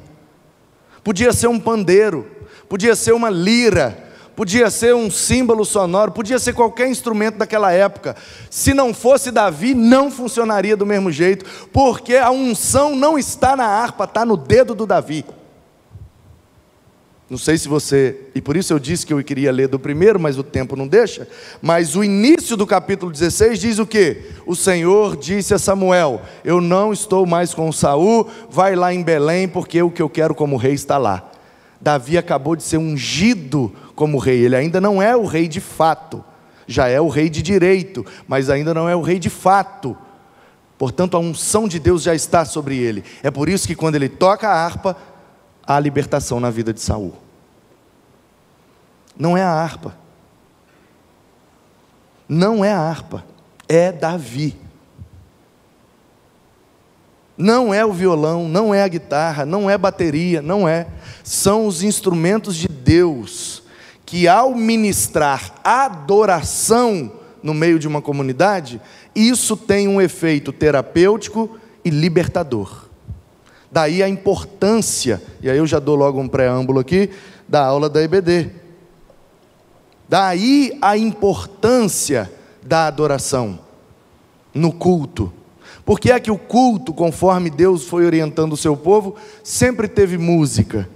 Podia 1.03 1.33
ser 1.33 1.49
um 1.49 1.61
pandeiro, 1.61 2.31
podia 2.69 2.97
ser 2.97 3.13
uma 3.13 3.29
lira, 3.29 4.05
podia 4.35 4.71
ser 4.71 4.95
um 4.95 5.11
símbolo 5.11 5.65
sonoro, 5.65 6.13
podia 6.13 6.39
ser 6.39 6.55
qualquer 6.55 6.89
instrumento 6.89 7.37
daquela 7.37 7.73
época. 7.73 8.17
Se 8.51 8.73
não 8.73 8.95
fosse 8.95 9.31
Davi, 9.31 9.75
não 9.75 10.11
funcionaria 10.11 10.77
do 10.77 10.87
mesmo 10.87 11.11
jeito, 11.11 11.45
porque 11.73 12.17
a 12.17 12.31
unção 12.31 12.97
não 12.97 13.19
está 13.19 13.57
na 13.57 13.67
harpa, 13.67 14.05
está 14.05 14.25
no 14.25 14.37
dedo 14.37 14.75
do 14.75 14.87
Davi. 14.87 15.25
Não 17.35 17.39
sei 17.39 17.59
se 17.59 17.67
você, 17.67 18.17
e 18.33 18.41
por 18.41 18.57
isso 18.57 18.73
eu 18.73 18.79
disse 18.79 19.05
que 19.05 19.13
eu 19.13 19.21
queria 19.25 19.51
ler 19.51 19.67
do 19.67 19.77
primeiro, 19.77 20.21
mas 20.21 20.39
o 20.39 20.45
tempo 20.45 20.77
não 20.77 20.87
deixa. 20.87 21.27
Mas 21.61 21.97
o 21.97 22.05
início 22.05 22.57
do 22.57 22.65
capítulo 22.65 23.11
16 23.11 23.59
diz 23.59 23.81
o 23.81 23.85
que? 23.85 24.31
O 24.47 24.55
Senhor 24.55 25.17
disse 25.17 25.53
a 25.53 25.59
Samuel: 25.59 26.23
Eu 26.45 26.61
não 26.61 26.93
estou 26.93 27.27
mais 27.27 27.53
com 27.53 27.73
Saul, 27.73 28.31
vai 28.49 28.77
lá 28.77 28.95
em 28.95 29.03
Belém, 29.03 29.49
porque 29.49 29.83
o 29.83 29.91
que 29.91 30.01
eu 30.01 30.09
quero 30.09 30.33
como 30.33 30.57
rei 30.57 30.75
está 30.75 30.97
lá. 30.97 31.29
Davi 31.81 32.17
acabou 32.17 32.55
de 32.55 32.63
ser 32.63 32.77
ungido 32.77 33.75
como 33.97 34.19
rei, 34.19 34.45
ele 34.45 34.55
ainda 34.55 34.81
não 34.81 35.03
é 35.03 35.17
o 35.17 35.25
rei 35.25 35.49
de 35.49 35.61
fato, 35.61 36.25
já 36.69 36.87
é 36.87 37.01
o 37.01 37.09
rei 37.09 37.29
de 37.29 37.43
direito, 37.43 38.07
mas 38.29 38.49
ainda 38.49 38.73
não 38.73 38.89
é 38.89 38.95
o 38.95 39.03
rei 39.03 39.19
de 39.19 39.29
fato. 39.29 39.99
Portanto, 40.79 41.17
a 41.17 41.21
unção 41.21 41.67
de 41.67 41.81
Deus 41.81 42.05
já 42.05 42.15
está 42.15 42.45
sobre 42.45 42.79
ele. 42.79 43.03
É 43.25 43.31
por 43.31 43.49
isso 43.49 43.67
que 43.67 43.75
quando 43.75 43.97
ele 43.97 44.09
toca 44.09 44.49
a 44.49 44.55
harpa, 44.55 44.97
a 45.67 45.81
libertação 45.81 46.39
na 46.39 46.49
vida 46.49 46.73
de 46.73 46.81
Saul. 46.81 47.24
Não 49.17 49.37
é 49.37 49.43
a 49.43 49.51
harpa. 49.51 49.97
Não 52.29 52.65
é 52.65 52.73
a 52.73 52.81
harpa, 52.81 53.25
é 53.69 53.93
Davi. 53.93 54.57
Não 57.37 57.75
é 57.75 57.85
o 57.85 57.93
violão, 57.93 58.49
não 58.49 58.73
é 58.73 58.83
a 58.83 58.89
guitarra, 58.89 59.45
não 59.45 59.69
é 59.69 59.77
bateria, 59.77 60.41
não 60.41 60.69
é. 60.69 60.87
São 61.23 61.67
os 61.67 61.83
instrumentos 61.83 62.57
de 62.57 62.69
Deus 62.69 63.63
que, 64.07 64.29
ao 64.29 64.55
ministrar 64.55 65.55
adoração 65.65 67.13
no 67.43 67.53
meio 67.53 67.79
de 67.79 67.89
uma 67.89 68.01
comunidade, 68.01 68.81
isso 69.15 69.57
tem 69.57 69.89
um 69.89 70.01
efeito 70.01 70.53
terapêutico 70.53 71.59
e 71.85 71.91
libertador. 71.91 72.85
Daí 73.71 74.03
a 74.03 74.09
importância, 74.09 75.21
e 75.43 75.51
aí 75.51 75.59
eu 75.59 75.67
já 75.67 75.81
dou 75.81 75.97
logo 75.97 76.21
um 76.21 76.29
preâmbulo 76.29 76.79
aqui, 76.79 77.11
da 77.49 77.67
aula 77.67 77.91
da 77.91 78.01
EBD. 78.01 78.51
Daí 80.09 80.77
a 80.81 80.97
importância 80.97 82.31
da 82.63 82.87
adoração 82.87 83.59
no 84.53 84.73
culto. 84.73 85.33
Porque 85.85 86.11
é 86.11 86.19
que 86.19 86.31
o 86.31 86.39
culto, 86.39 86.95
conforme 86.95 87.51
Deus 87.51 87.85
foi 87.85 88.07
orientando 88.07 88.53
o 88.55 88.57
seu 88.57 88.77
povo, 88.77 89.17
sempre 89.43 89.89
teve 89.89 90.17
música. 90.17 90.89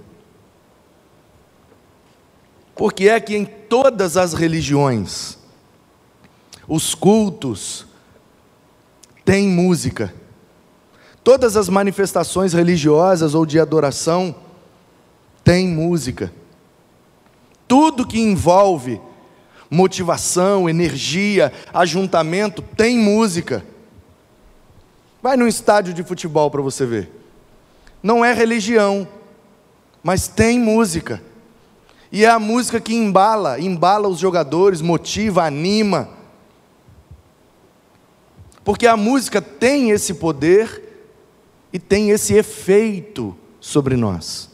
Porque 2.75 3.09
é 3.09 3.19
que 3.19 3.35
em 3.35 3.45
todas 3.45 4.15
as 4.17 4.33
religiões, 4.33 5.37
os 6.67 6.95
cultos 6.95 7.85
têm 9.25 9.47
música. 9.47 10.13
Todas 11.23 11.57
as 11.57 11.67
manifestações 11.67 12.53
religiosas 12.53 13.35
ou 13.35 13.45
de 13.45 13.59
adoração 13.59 14.33
têm 15.43 15.67
música. 15.67 16.31
Tudo 17.69 18.05
que 18.05 18.19
envolve 18.19 18.99
motivação, 19.69 20.67
energia, 20.67 21.53
ajuntamento, 21.71 22.61
tem 22.61 22.97
música. 22.97 23.63
Vai 25.21 25.37
num 25.37 25.47
estádio 25.47 25.93
de 25.93 26.03
futebol 26.03 26.49
para 26.49 26.63
você 26.63 26.85
ver. 26.85 27.11
Não 28.01 28.25
é 28.25 28.33
religião, 28.33 29.07
mas 30.01 30.27
tem 30.27 30.59
música. 30.59 31.21
E 32.11 32.25
é 32.25 32.29
a 32.29 32.39
música 32.39 32.79
que 32.81 32.95
embala, 32.95 33.59
embala 33.59 34.07
os 34.07 34.17
jogadores, 34.17 34.81
motiva, 34.81 35.45
anima. 35.45 36.09
Porque 38.63 38.87
a 38.87 38.97
música 38.97 39.41
tem 39.41 39.91
esse 39.91 40.15
poder 40.15 41.05
e 41.71 41.77
tem 41.77 42.09
esse 42.09 42.33
efeito 42.33 43.37
sobre 43.59 43.95
nós. 43.95 44.49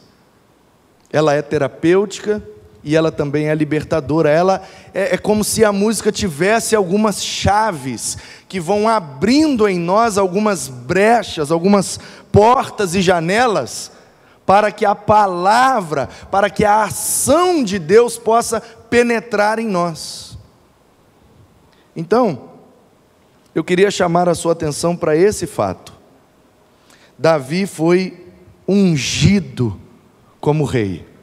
Ela 1.10 1.32
é 1.32 1.40
terapêutica, 1.40 2.46
e 2.86 2.94
ela 2.94 3.10
também 3.10 3.48
é 3.48 3.54
libertadora. 3.54 4.30
Ela 4.30 4.62
é, 4.94 5.16
é, 5.16 5.18
como 5.18 5.42
se 5.42 5.64
a 5.64 5.72
música 5.72 6.12
tivesse 6.12 6.76
algumas 6.76 7.22
chaves 7.22 8.16
que 8.48 8.60
vão 8.60 8.88
abrindo 8.88 9.66
em 9.68 9.76
nós 9.76 10.16
algumas 10.16 10.68
brechas, 10.68 11.50
algumas 11.50 11.98
portas 12.30 12.94
e 12.94 13.02
janelas 13.02 13.90
para 14.46 14.70
que 14.70 14.84
a 14.84 14.94
palavra, 14.94 16.08
para 16.30 16.48
que 16.48 16.64
a 16.64 16.84
ação 16.84 17.64
de 17.64 17.80
Deus 17.80 18.16
possa 18.16 18.60
penetrar 18.60 19.58
em 19.58 19.66
nós. 19.66 20.38
Então, 21.96 22.50
eu 23.52 23.64
queria 23.64 23.90
chamar 23.90 24.28
a 24.28 24.34
sua 24.36 24.52
atenção 24.52 24.96
para 24.96 25.16
esse 25.16 25.44
fato. 25.44 25.92
Davi 27.18 27.66
foi 27.66 28.26
ungido 28.68 29.76
como 30.40 30.62
rei. 30.64 31.15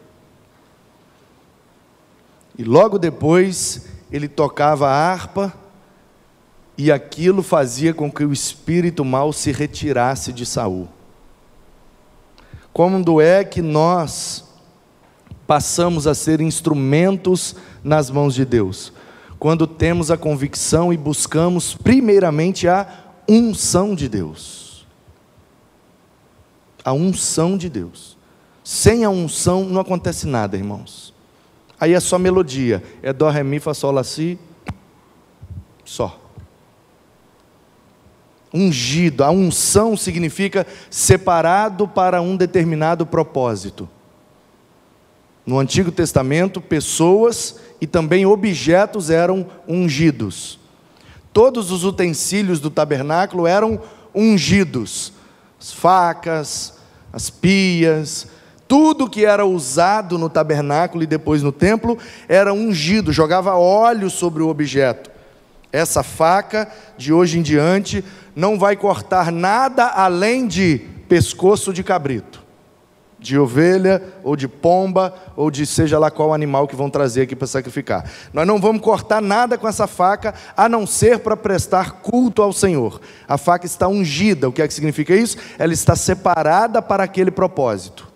E 2.57 2.63
logo 2.63 3.00
depois 3.00 3.88
ele 4.12 4.27
tocava 4.27 4.88
a 4.88 4.91
harpa 4.91 5.53
e 6.77 6.91
aquilo 6.91 7.41
fazia 7.41 7.93
com 7.93 8.12
que 8.12 8.24
o 8.24 8.33
espírito 8.33 9.03
mal 9.03 9.31
se 9.33 9.51
retirasse 9.51 10.31
de 10.31 10.45
Saul. 10.45 10.88
Como 12.72 13.22
é 13.22 13.43
que 13.43 13.62
nós 13.62 14.45
passamos 15.45 16.07
a 16.07 16.15
ser 16.15 16.41
instrumentos 16.41 17.55
nas 17.83 18.10
mãos 18.10 18.33
de 18.33 18.45
Deus? 18.45 18.91
Quando 19.38 19.67
temos 19.67 20.10
a 20.10 20.17
convicção 20.17 20.91
e 20.91 20.98
buscamos 20.98 21.75
primeiramente 21.75 22.67
a 22.67 22.88
unção 23.27 23.93
de 23.93 24.10
Deus. 24.10 24.88
A 26.83 26.93
unção 26.93 27.57
de 27.57 27.69
Deus. 27.69 28.17
Sem 28.63 29.03
a 29.03 29.10
unção 29.10 29.65
não 29.65 29.81
acontece 29.81 30.25
nada, 30.25 30.57
irmãos. 30.57 31.12
Aí 31.83 31.93
é 31.93 31.99
só 31.99 32.17
melodia. 32.17 32.81
É 33.01 33.11
dó, 33.11 33.29
ré, 33.29 33.43
mi, 33.43 33.59
fá, 33.59 33.73
sol, 33.73 33.91
lá, 33.91 34.05
si. 34.05 34.39
Só. 35.84 36.17
Ungido. 38.53 39.21
A 39.21 39.29
unção 39.29 39.97
significa 39.97 40.65
separado 40.89 41.86
para 41.86 42.21
um 42.21 42.38
determinado 42.38 43.05
propósito. 43.05 43.89
No 45.45 45.60
Antigo 45.60 45.91
Testamento, 45.91 46.62
pessoas 46.62 47.60
e 47.81 47.86
também 47.86 48.25
objetos 48.25 49.10
eram 49.10 49.45
ungidos. 49.67 50.58
Todos 51.34 51.69
os 51.69 51.84
utensílios 51.84 52.62
do 52.62 52.69
tabernáculo 52.69 53.45
eram 53.45 53.81
ungidos. 54.15 55.12
As 55.60 55.73
facas, 55.73 56.77
as 57.12 57.29
pias, 57.29 58.29
tudo 58.73 59.07
que 59.07 59.23
era 59.23 59.45
usado 59.45 60.17
no 60.17 60.27
tabernáculo 60.27 61.03
e 61.03 61.05
depois 61.05 61.43
no 61.43 61.51
templo 61.51 61.95
era 62.27 62.51
ungido, 62.51 63.13
jogava 63.13 63.53
óleo 63.53 64.09
sobre 64.09 64.41
o 64.41 64.47
objeto. 64.47 65.12
Essa 65.71 66.01
faca, 66.01 66.67
de 66.97 67.13
hoje 67.13 67.38
em 67.38 67.43
diante, 67.43 68.03
não 68.36 68.57
vai 68.57 68.75
cortar 68.75 69.31
nada 69.31 69.86
além 69.86 70.47
de 70.47 70.79
pescoço 71.07 71.71
de 71.71 71.83
cabrito, 71.83 72.41
de 73.19 73.38
ovelha, 73.38 74.01
ou 74.23 74.36
de 74.36 74.47
pomba, 74.47 75.13
ou 75.36 75.51
de 75.51 75.67
seja 75.67 75.99
lá 75.99 76.09
qual 76.09 76.33
animal 76.33 76.67
que 76.67 76.75
vão 76.75 76.89
trazer 76.89 77.21
aqui 77.21 77.36
para 77.36 77.45
sacrificar. 77.45 78.09
Nós 78.33 78.47
não 78.47 78.59
vamos 78.59 78.81
cortar 78.81 79.21
nada 79.21 79.55
com 79.55 79.67
essa 79.67 79.86
faca, 79.86 80.33
a 80.57 80.67
não 80.67 80.88
ser 80.88 81.19
para 81.19 81.38
prestar 81.38 82.01
culto 82.01 82.41
ao 82.41 82.51
Senhor. 82.51 82.99
A 83.27 83.38
faca 83.38 83.67
está 83.67 83.88
ungida, 83.88 84.49
o 84.49 84.51
que 84.51 84.63
é 84.63 84.67
que 84.67 84.73
significa 84.73 85.15
isso? 85.15 85.38
Ela 85.59 85.73
está 85.73 85.95
separada 85.95 86.81
para 86.81 87.03
aquele 87.03 87.29
propósito. 87.29 88.12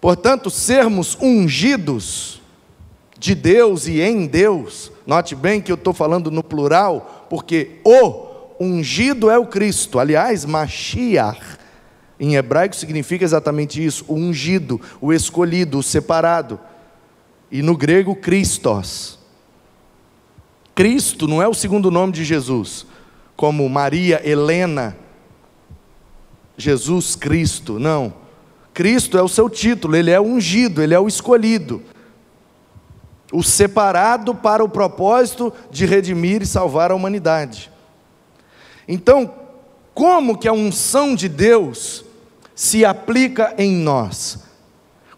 Portanto, 0.00 0.48
sermos 0.50 1.16
ungidos 1.20 2.40
de 3.18 3.34
Deus 3.34 3.86
e 3.86 4.00
em 4.00 4.26
Deus, 4.26 4.90
note 5.06 5.34
bem 5.34 5.60
que 5.60 5.70
eu 5.70 5.74
estou 5.74 5.92
falando 5.92 6.30
no 6.30 6.42
plural, 6.42 7.26
porque 7.28 7.80
o 7.84 8.30
ungido 8.58 9.28
é 9.28 9.38
o 9.38 9.46
Cristo. 9.46 9.98
Aliás, 9.98 10.46
Mashiach, 10.46 11.58
em 12.18 12.34
hebraico 12.34 12.74
significa 12.74 13.24
exatamente 13.24 13.84
isso: 13.84 14.04
o 14.08 14.14
ungido, 14.14 14.80
o 15.00 15.12
escolhido, 15.12 15.78
o 15.78 15.82
separado. 15.82 16.58
E 17.50 17.62
no 17.62 17.76
grego, 17.76 18.14
Christos. 18.14 19.18
Cristo 20.74 21.28
não 21.28 21.42
é 21.42 21.48
o 21.48 21.52
segundo 21.52 21.90
nome 21.90 22.12
de 22.12 22.24
Jesus, 22.24 22.86
como 23.36 23.68
Maria 23.68 24.26
Helena, 24.26 24.96
Jesus 26.56 27.14
Cristo, 27.14 27.78
não. 27.78 28.19
Cristo 28.72 29.18
é 29.18 29.22
o 29.22 29.28
seu 29.28 29.48
título, 29.50 29.96
ele 29.96 30.10
é 30.10 30.20
o 30.20 30.24
ungido, 30.24 30.82
ele 30.82 30.94
é 30.94 30.98
o 30.98 31.08
escolhido, 31.08 31.82
o 33.32 33.42
separado 33.42 34.34
para 34.34 34.64
o 34.64 34.68
propósito 34.68 35.52
de 35.70 35.86
redimir 35.86 36.42
e 36.42 36.46
salvar 36.46 36.90
a 36.90 36.94
humanidade. 36.94 37.70
Então, 38.86 39.32
como 39.94 40.38
que 40.38 40.48
a 40.48 40.52
unção 40.52 41.14
de 41.14 41.28
Deus 41.28 42.04
se 42.54 42.84
aplica 42.84 43.54
em 43.58 43.72
nós? 43.72 44.38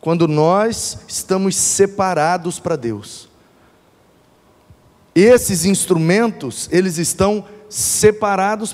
Quando 0.00 0.26
nós 0.26 0.98
estamos 1.06 1.54
separados 1.54 2.58
para 2.58 2.74
Deus. 2.74 3.28
Esses 5.14 5.64
instrumentos, 5.64 6.68
eles 6.72 6.98
estão 6.98 7.44
separados 7.61 7.61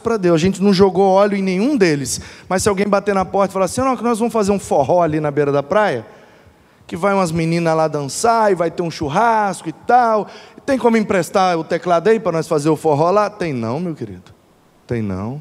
para 0.03 0.17
Deus. 0.17 0.35
A 0.35 0.39
gente 0.39 0.63
não 0.63 0.73
jogou 0.73 1.07
óleo 1.07 1.37
em 1.37 1.43
nenhum 1.43 1.77
deles. 1.77 2.21
Mas 2.49 2.63
se 2.63 2.69
alguém 2.69 2.87
bater 2.89 3.15
na 3.15 3.25
porta 3.25 3.53
e 3.53 3.55
falar 3.55 3.67
assim: 3.67 3.81
não, 3.81 3.95
nós 3.97 4.19
vamos 4.19 4.33
fazer 4.33 4.53
um 4.53 4.59
forró 4.59 5.03
ali 5.03 5.21
na 5.21 5.31
beira 5.31 5.53
da 5.53 5.63
praia, 5.63 6.07
que 6.87 6.97
vai 6.97 7.15
umas 7.15 7.33
meninas 7.33 7.77
lá 7.77 7.89
dançar 7.89 8.51
e 8.51 8.55
vai 8.55 8.71
ter 8.71 8.83
um 8.83 8.91
churrasco 8.91 9.69
e 9.69 9.73
tal. 9.73 10.27
Tem 10.67 10.77
como 10.77 10.97
emprestar 10.97 11.59
o 11.59 11.65
teclado 11.65 12.09
aí 12.09 12.21
para 12.21 12.33
nós 12.33 12.47
fazer 12.47 12.69
o 12.69 12.77
forró 12.77 13.11
lá? 13.11 13.31
Tem 13.31 13.53
não, 13.53 13.81
meu 13.81 13.95
querido. 13.95 14.35
Tem 14.87 15.01
não. 15.01 15.41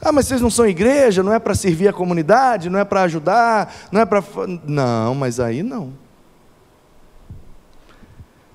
Ah, 0.00 0.10
mas 0.10 0.26
vocês 0.26 0.40
não 0.40 0.50
são 0.50 0.66
igreja, 0.66 1.22
não 1.22 1.32
é 1.32 1.38
para 1.38 1.54
servir 1.54 1.86
a 1.86 1.92
comunidade, 1.92 2.68
não 2.68 2.78
é 2.78 2.84
para 2.84 3.02
ajudar, 3.02 3.72
não 3.92 4.00
é 4.00 4.04
para. 4.04 4.22
Não, 4.64 5.14
mas 5.14 5.38
aí 5.38 5.62
não. 5.62 5.92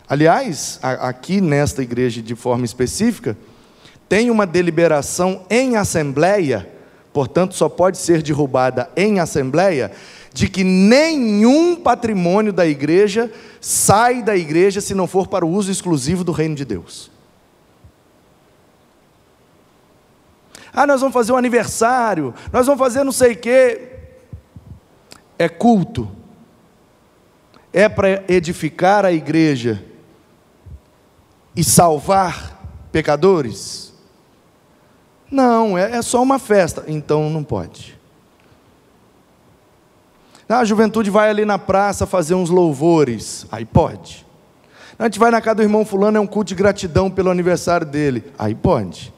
Aliás, 0.09 0.79
aqui 0.81 1.41
nesta 1.41 1.83
igreja 1.83 2.21
de 2.21 2.33
forma 2.33 2.63
específica, 2.63 3.37
tem 4.07 4.31
uma 4.31 4.47
deliberação 4.47 5.45
em 5.49 5.75
assembleia, 5.75 6.69
portanto 7.11 7.55
só 7.55 7.67
pode 7.67 7.97
ser 7.97 8.21
derrubada 8.21 8.89
em 8.95 9.19
assembleia, 9.19 9.91
de 10.33 10.47
que 10.47 10.63
nenhum 10.63 11.75
patrimônio 11.75 12.53
da 12.53 12.65
igreja 12.65 13.29
sai 13.59 14.23
da 14.23 14.37
igreja 14.37 14.79
se 14.79 14.93
não 14.93 15.07
for 15.07 15.27
para 15.27 15.45
o 15.45 15.49
uso 15.49 15.69
exclusivo 15.69 16.23
do 16.23 16.31
reino 16.31 16.55
de 16.55 16.63
Deus. 16.63 17.11
Ah, 20.71 20.87
nós 20.87 21.01
vamos 21.01 21.13
fazer 21.13 21.33
um 21.33 21.37
aniversário, 21.37 22.33
nós 22.53 22.65
vamos 22.65 22.79
fazer 22.79 23.03
não 23.03 23.11
sei 23.11 23.33
o 23.33 23.37
quê. 23.37 23.89
É 25.37 25.49
culto, 25.49 26.09
é 27.73 27.89
para 27.89 28.23
edificar 28.27 29.03
a 29.03 29.11
igreja 29.11 29.83
e 31.57 31.63
salvar 31.63 32.61
pecadores? 32.91 33.91
Não, 35.29 35.77
é, 35.77 35.97
é 35.97 36.01
só 36.03 36.21
uma 36.21 36.37
festa. 36.37 36.85
Então 36.87 37.29
não 37.29 37.43
pode. 37.43 37.97
Ah, 40.47 40.59
a 40.59 40.65
juventude 40.65 41.09
vai 41.09 41.29
ali 41.29 41.43
na 41.43 41.57
praça 41.57 42.05
fazer 42.05 42.35
uns 42.35 42.49
louvores. 42.49 43.45
Aí 43.51 43.65
pode. 43.65 44.25
A 44.97 45.03
gente 45.03 45.19
vai 45.19 45.29
na 45.29 45.41
casa 45.41 45.55
do 45.55 45.63
irmão 45.63 45.83
fulano, 45.83 46.17
é 46.17 46.19
um 46.19 46.27
culto 46.27 46.49
de 46.49 46.55
gratidão 46.55 47.09
pelo 47.09 47.29
aniversário 47.29 47.85
dele. 47.85 48.31
Aí 48.37 48.55
pode. 48.55 49.13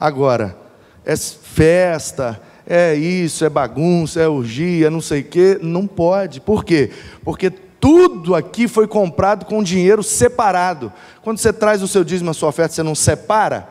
Agora, 0.00 0.56
é 1.04 1.16
festa, 1.16 2.40
é 2.70 2.94
isso, 2.94 3.46
é 3.46 3.48
bagunça, 3.48 4.20
é 4.20 4.28
urgia, 4.28 4.90
não 4.90 5.00
sei 5.00 5.22
o 5.22 5.24
quê, 5.24 5.58
não 5.62 5.86
pode. 5.86 6.38
Por 6.38 6.62
quê? 6.64 6.90
Porque 7.24 7.48
tudo 7.48 8.34
aqui 8.34 8.68
foi 8.68 8.86
comprado 8.86 9.46
com 9.46 9.62
dinheiro 9.62 10.02
separado. 10.02 10.92
Quando 11.22 11.38
você 11.38 11.50
traz 11.50 11.82
o 11.82 11.88
seu 11.88 12.04
dízimo, 12.04 12.30
a 12.30 12.34
sua 12.34 12.50
oferta, 12.50 12.74
você 12.74 12.82
não 12.82 12.94
separa? 12.94 13.70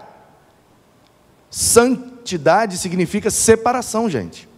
Santidade 1.52 2.80
significa 2.80 3.30
separação, 3.30 4.10
gente. 4.10 4.50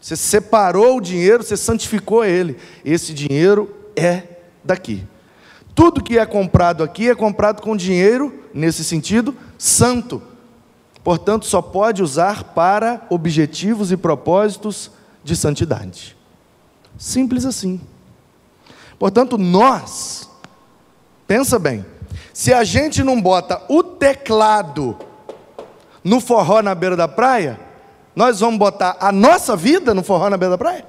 Você 0.00 0.16
separou 0.16 0.96
o 0.96 1.00
dinheiro, 1.00 1.44
você 1.44 1.56
santificou 1.56 2.24
ele. 2.24 2.56
Esse 2.84 3.14
dinheiro 3.14 3.76
é 3.94 4.22
daqui. 4.64 5.06
Tudo 5.72 6.02
que 6.02 6.18
é 6.18 6.26
comprado 6.26 6.82
aqui 6.82 7.08
é 7.08 7.14
comprado 7.14 7.62
com 7.62 7.76
dinheiro, 7.76 8.34
nesse 8.52 8.82
sentido, 8.82 9.36
santo. 9.56 10.20
Portanto, 11.02 11.46
só 11.46 11.62
pode 11.62 12.02
usar 12.02 12.44
para 12.44 13.06
objetivos 13.08 13.90
e 13.92 13.96
propósitos 13.96 14.90
de 15.24 15.36
santidade. 15.36 16.16
Simples 16.98 17.44
assim. 17.44 17.80
Portanto, 18.98 19.38
nós, 19.38 20.28
pensa 21.26 21.58
bem, 21.58 21.86
se 22.32 22.52
a 22.52 22.64
gente 22.64 23.02
não 23.02 23.20
bota 23.20 23.62
o 23.68 23.82
teclado 23.82 24.96
no 26.02 26.20
forró 26.20 26.62
na 26.62 26.74
beira 26.74 26.96
da 26.96 27.06
praia, 27.06 27.60
nós 28.14 28.40
vamos 28.40 28.58
botar 28.58 28.96
a 29.00 29.12
nossa 29.12 29.56
vida 29.56 29.94
no 29.94 30.02
forró 30.02 30.28
na 30.28 30.36
beira 30.36 30.52
da 30.52 30.58
praia? 30.58 30.84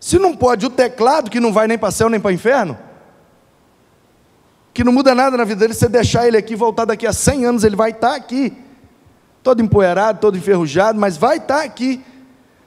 Se 0.00 0.18
não 0.18 0.34
pode 0.34 0.66
o 0.66 0.70
teclado, 0.70 1.30
que 1.30 1.38
não 1.38 1.52
vai 1.52 1.68
nem 1.68 1.78
para 1.78 1.90
céu 1.90 2.08
nem 2.08 2.18
para 2.18 2.32
inferno, 2.32 2.76
que 4.80 4.84
não 4.84 4.94
muda 4.94 5.14
nada 5.14 5.36
na 5.36 5.44
vida 5.44 5.60
dele, 5.60 5.74
você 5.74 5.90
deixar 5.90 6.26
ele 6.26 6.38
aqui, 6.38 6.56
voltar 6.56 6.86
daqui 6.86 7.06
a 7.06 7.12
100 7.12 7.44
anos, 7.44 7.64
ele 7.64 7.76
vai 7.76 7.90
estar 7.90 8.14
aqui, 8.14 8.56
todo 9.42 9.60
empoeirado, 9.60 10.20
todo 10.20 10.38
enferrujado, 10.38 10.98
mas 10.98 11.18
vai 11.18 11.36
estar 11.36 11.62
aqui. 11.62 12.02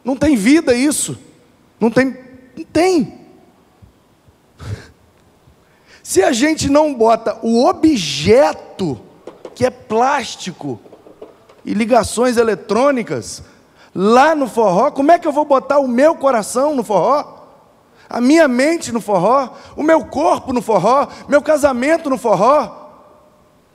Não 0.05 0.15
tem 0.15 0.35
vida 0.35 0.75
isso. 0.75 1.17
Não 1.79 1.89
tem. 1.89 2.15
Não 2.55 2.63
tem. 2.65 3.19
Se 6.03 6.21
a 6.21 6.31
gente 6.31 6.69
não 6.69 6.93
bota 6.93 7.39
o 7.41 7.65
objeto, 7.65 9.01
que 9.55 9.65
é 9.65 9.71
plástico, 9.71 10.79
e 11.65 11.73
ligações 11.73 12.37
eletrônicas, 12.37 13.41
lá 13.95 14.35
no 14.35 14.47
forró, 14.47 14.91
como 14.91 15.11
é 15.11 15.17
que 15.17 15.27
eu 15.27 15.31
vou 15.31 15.45
botar 15.45 15.79
o 15.79 15.87
meu 15.87 16.13
coração 16.13 16.75
no 16.75 16.83
forró? 16.83 17.32
A 18.13 18.21
minha 18.21 18.47
mente 18.47 18.91
no 18.91 19.01
forró, 19.01 19.55
o 19.75 19.81
meu 19.81 20.05
corpo 20.05 20.53
no 20.53 20.61
forró, 20.61 21.07
meu 21.27 21.41
casamento 21.41 22.11
no 22.11 22.17
forró? 22.19 22.83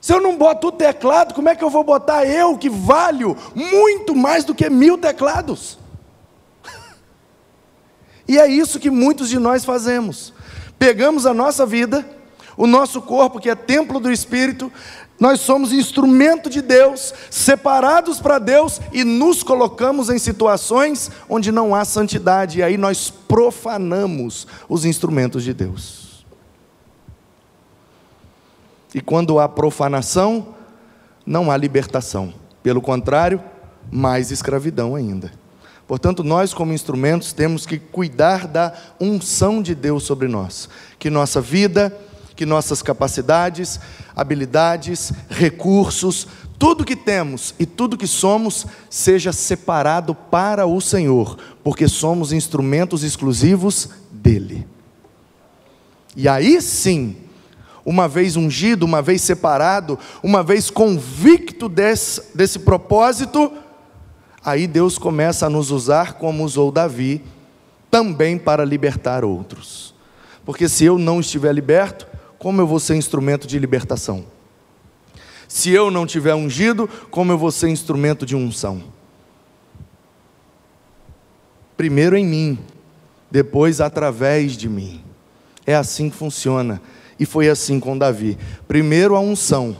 Se 0.01 0.13
eu 0.13 0.21
não 0.21 0.37
boto 0.37 0.69
o 0.69 0.73
teclado, 0.73 1.35
como 1.35 1.49
é 1.49 1.57
que 1.57 1.65
eu 1.65 1.69
vou 1.69 1.83
botar 1.83 2.25
eu, 2.25 2.57
que 2.57 2.71
valho 2.71 3.37
muito 3.53 4.15
mais 4.15 4.45
do 4.45 4.55
que 4.55 4.71
mil 4.71 4.97
teclados? 4.97 5.77
E 8.29 8.39
é 8.39 8.47
isso 8.47 8.79
que 8.79 8.91
muitos 8.91 9.29
de 9.29 9.41
nós 9.41 9.65
fazemos. 9.65 10.33
Pegamos 10.79 11.27
a 11.27 11.35
nossa 11.35 11.67
vida, 11.67 12.09
o 12.59 12.67
nosso 12.67 13.01
corpo, 13.01 13.39
que 13.39 13.49
é 13.49 13.55
templo 13.55 14.01
do 14.01 14.11
Espírito, 14.11 14.71
nós 15.19 15.41
somos 15.41 15.73
instrumento 15.73 16.51
de 16.51 16.61
Deus, 16.61 17.15
separados 17.31 18.21
para 18.21 18.41
Deus 18.41 18.81
e 18.93 19.05
nos 19.05 19.45
colocamos 19.45 20.11
em 20.11 20.19
situações 20.19 21.09
onde 21.29 21.53
não 21.53 21.73
há 21.73 21.85
santidade, 21.85 22.59
e 22.59 22.63
aí 22.63 22.77
nós 22.77 23.11
profanamos 23.11 24.47
os 24.69 24.85
instrumentos 24.85 25.45
de 25.45 25.55
Deus. 25.55 26.27
E 28.93 29.01
quando 29.01 29.39
há 29.39 29.49
profanação, 29.49 30.55
não 31.25 31.53
há 31.53 31.57
libertação, 31.57 32.35
pelo 32.61 32.81
contrário, 32.81 33.41
mais 33.91 34.33
escravidão 34.33 34.97
ainda. 34.97 35.31
Portanto, 35.87 36.23
nós, 36.23 36.53
como 36.53 36.75
instrumentos, 36.75 37.33
temos 37.33 37.65
que 37.65 37.79
cuidar 37.79 38.47
da 38.47 38.75
unção 39.01 39.63
de 39.63 39.75
Deus 39.75 40.03
sobre 40.03 40.29
nós. 40.29 40.69
Que 40.99 41.09
nossa 41.09 41.41
vida, 41.41 41.97
que 42.39 42.47
nossas 42.47 42.83
capacidades, 42.83 43.81
habilidades, 44.15 45.13
recursos, 45.29 46.29
tudo 46.57 46.85
que 46.85 46.95
temos 46.95 47.53
e 47.59 47.67
tudo 47.67 47.99
que 47.99 48.07
somos, 48.07 48.65
seja 48.89 49.33
separado 49.33 50.15
para 50.15 50.65
o 50.65 50.81
Senhor, 50.81 51.37
porque 51.65 51.89
somos 51.89 52.33
instrumentos 52.33 53.03
exclusivos 53.03 53.89
dEle. 54.13 54.69
E 56.15 56.29
aí 56.29 56.63
sim, 56.63 57.17
uma 57.85 58.07
vez 58.07 58.37
ungido, 58.37 58.87
uma 58.87 59.03
vez 59.03 59.21
separado, 59.23 59.99
uma 60.23 60.41
vez 60.41 60.71
convicto 60.71 61.69
desse, 61.69 62.23
desse 62.37 62.61
propósito, 62.61 63.53
aí 64.45 64.69
Deus 64.69 64.97
começa 64.97 65.47
a 65.47 65.51
nos 65.51 65.73
usar 65.73 66.13
como 66.13 66.45
usou 66.45 66.71
Davi, 66.71 67.21
também 67.91 68.39
para 68.39 68.65
libertar 68.65 69.25
outros. 69.25 69.93
Porque 70.45 70.67
se 70.67 70.85
eu 70.87 70.97
não 70.97 71.21
estiver 71.21 71.53
liberto, 71.53 72.08
como 72.39 72.61
eu 72.61 72.67
vou 72.67 72.79
ser 72.79 72.97
instrumento 72.97 73.47
de 73.47 73.59
libertação? 73.59 74.25
Se 75.49 75.71
eu 75.71 75.91
não 75.91 76.07
tiver 76.07 76.35
ungido, 76.35 76.89
como 77.11 77.33
eu 77.33 77.39
vou 77.39 77.51
ser 77.51 77.69
instrumento 77.69 78.27
de 78.27 78.37
unção? 78.37 78.83
Primeiro 81.77 82.17
em 82.17 82.27
mim, 82.27 82.59
depois 83.31 83.81
através 83.81 84.57
de 84.57 84.69
mim. 84.69 85.03
É 85.67 85.75
assim 85.75 86.11
que 86.11 86.17
funciona. 86.17 86.81
E 87.19 87.27
foi 87.27 87.49
assim 87.49 87.81
com 87.81 87.99
Davi. 87.99 88.39
Primeiro 88.67 89.17
a 89.17 89.21
unção, 89.21 89.77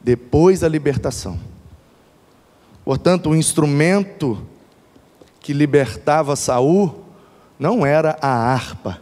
depois 0.00 0.62
a 0.62 0.68
libertação. 0.68 1.38
Portanto, 2.84 3.30
o 3.30 3.36
instrumento 3.36 4.46
que 5.40 5.52
libertava 5.52 6.36
Saul 6.36 7.04
não 7.58 7.86
era 7.86 8.18
a 8.20 8.28
harpa, 8.28 9.00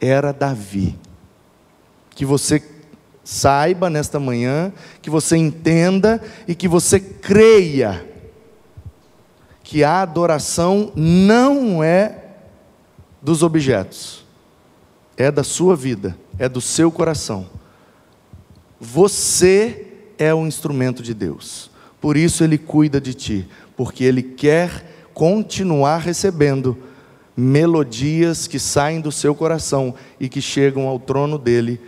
era 0.00 0.32
Davi. 0.32 0.98
Que 2.10 2.24
você 2.24 2.62
saiba 3.24 3.90
nesta 3.90 4.20
manhã, 4.20 4.72
que 5.02 5.10
você 5.10 5.36
entenda 5.36 6.22
e 6.46 6.54
que 6.54 6.68
você 6.68 7.00
creia 7.00 8.06
que 9.62 9.82
a 9.82 10.00
adoração 10.00 10.92
não 10.94 11.82
é 11.82 12.22
dos 13.20 13.42
objetos, 13.42 14.24
é 15.16 15.28
da 15.30 15.42
sua 15.42 15.74
vida, 15.74 16.16
é 16.38 16.48
do 16.48 16.60
seu 16.60 16.90
coração. 16.92 17.48
Você 18.80 19.88
é 20.16 20.32
o 20.32 20.46
instrumento 20.46 21.02
de 21.02 21.12
Deus. 21.12 21.68
Por 22.00 22.16
isso 22.16 22.44
ele 22.44 22.56
cuida 22.56 23.00
de 23.00 23.12
ti, 23.12 23.48
porque 23.76 24.04
ele 24.04 24.22
quer 24.22 25.08
continuar 25.12 25.98
recebendo 25.98 26.78
melodias 27.36 28.46
que 28.46 28.58
saem 28.58 29.00
do 29.00 29.12
seu 29.12 29.34
coração 29.34 29.94
e 30.18 30.28
que 30.28 30.40
chegam 30.40 30.88
ao 30.88 30.98
trono 30.98 31.38
dele 31.38 31.80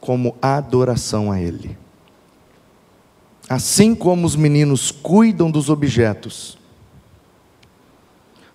como 0.00 0.36
adoração 0.42 1.32
a 1.32 1.40
ele. 1.40 1.78
Assim 3.48 3.94
como 3.94 4.26
os 4.26 4.36
meninos 4.36 4.90
cuidam 4.90 5.50
dos 5.50 5.70
objetos, 5.70 6.58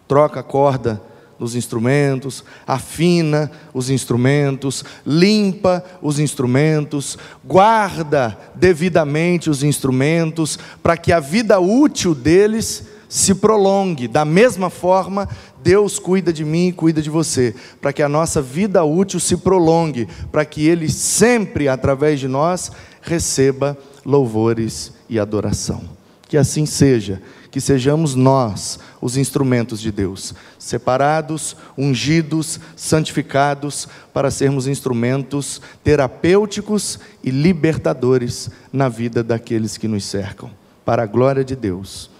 troca 0.07 0.41
a 0.41 0.43
corda 0.43 1.01
dos 1.39 1.55
instrumentos, 1.55 2.43
afina 2.65 3.51
os 3.73 3.89
instrumentos, 3.89 4.83
limpa 5.05 5.83
os 6.01 6.19
instrumentos, 6.19 7.17
guarda 7.45 8.37
devidamente 8.55 9.49
os 9.49 9.63
instrumentos, 9.63 10.57
para 10.81 10.97
que 10.97 11.11
a 11.11 11.19
vida 11.19 11.59
útil 11.59 12.15
deles 12.15 12.96
se 13.09 13.35
prolongue. 13.35 14.07
Da 14.07 14.25
mesma 14.25 14.69
forma, 14.69 15.27
Deus 15.63 15.99
cuida 15.99 16.31
de 16.31 16.43
mim 16.43 16.67
e 16.67 16.73
cuida 16.73 17.01
de 17.01 17.09
você, 17.09 17.55
para 17.81 17.93
que 17.93 18.01
a 18.01 18.09
nossa 18.09 18.41
vida 18.41 18.83
útil 18.83 19.19
se 19.19 19.37
prolongue, 19.37 20.07
para 20.31 20.45
que 20.45 20.67
Ele 20.67 20.89
sempre, 20.89 21.67
através 21.67 22.19
de 22.19 22.27
nós, 22.27 22.71
receba 23.01 23.77
louvores 24.05 24.93
e 25.09 25.19
adoração. 25.19 25.81
Que 26.27 26.37
assim 26.37 26.65
seja 26.65 27.21
que 27.49 27.61
sejamos 27.61 28.13
nós 28.13 28.79
os 29.01 29.15
instrumentos 29.15 29.79
de 29.79 29.91
Deus, 29.91 30.35
separados, 30.59 31.55
ungidos, 31.77 32.59
santificados, 32.75 33.87
para 34.13 34.29
sermos 34.29 34.67
instrumentos 34.67 35.61
terapêuticos 35.83 36.99
e 37.23 37.31
libertadores 37.31 38.49
na 38.71 38.89
vida 38.89 39.23
daqueles 39.23 39.77
que 39.77 39.87
nos 39.87 40.03
cercam. 40.03 40.51
Para 40.85 41.03
a 41.03 41.07
glória 41.07 41.43
de 41.43 41.55
Deus, 41.55 42.09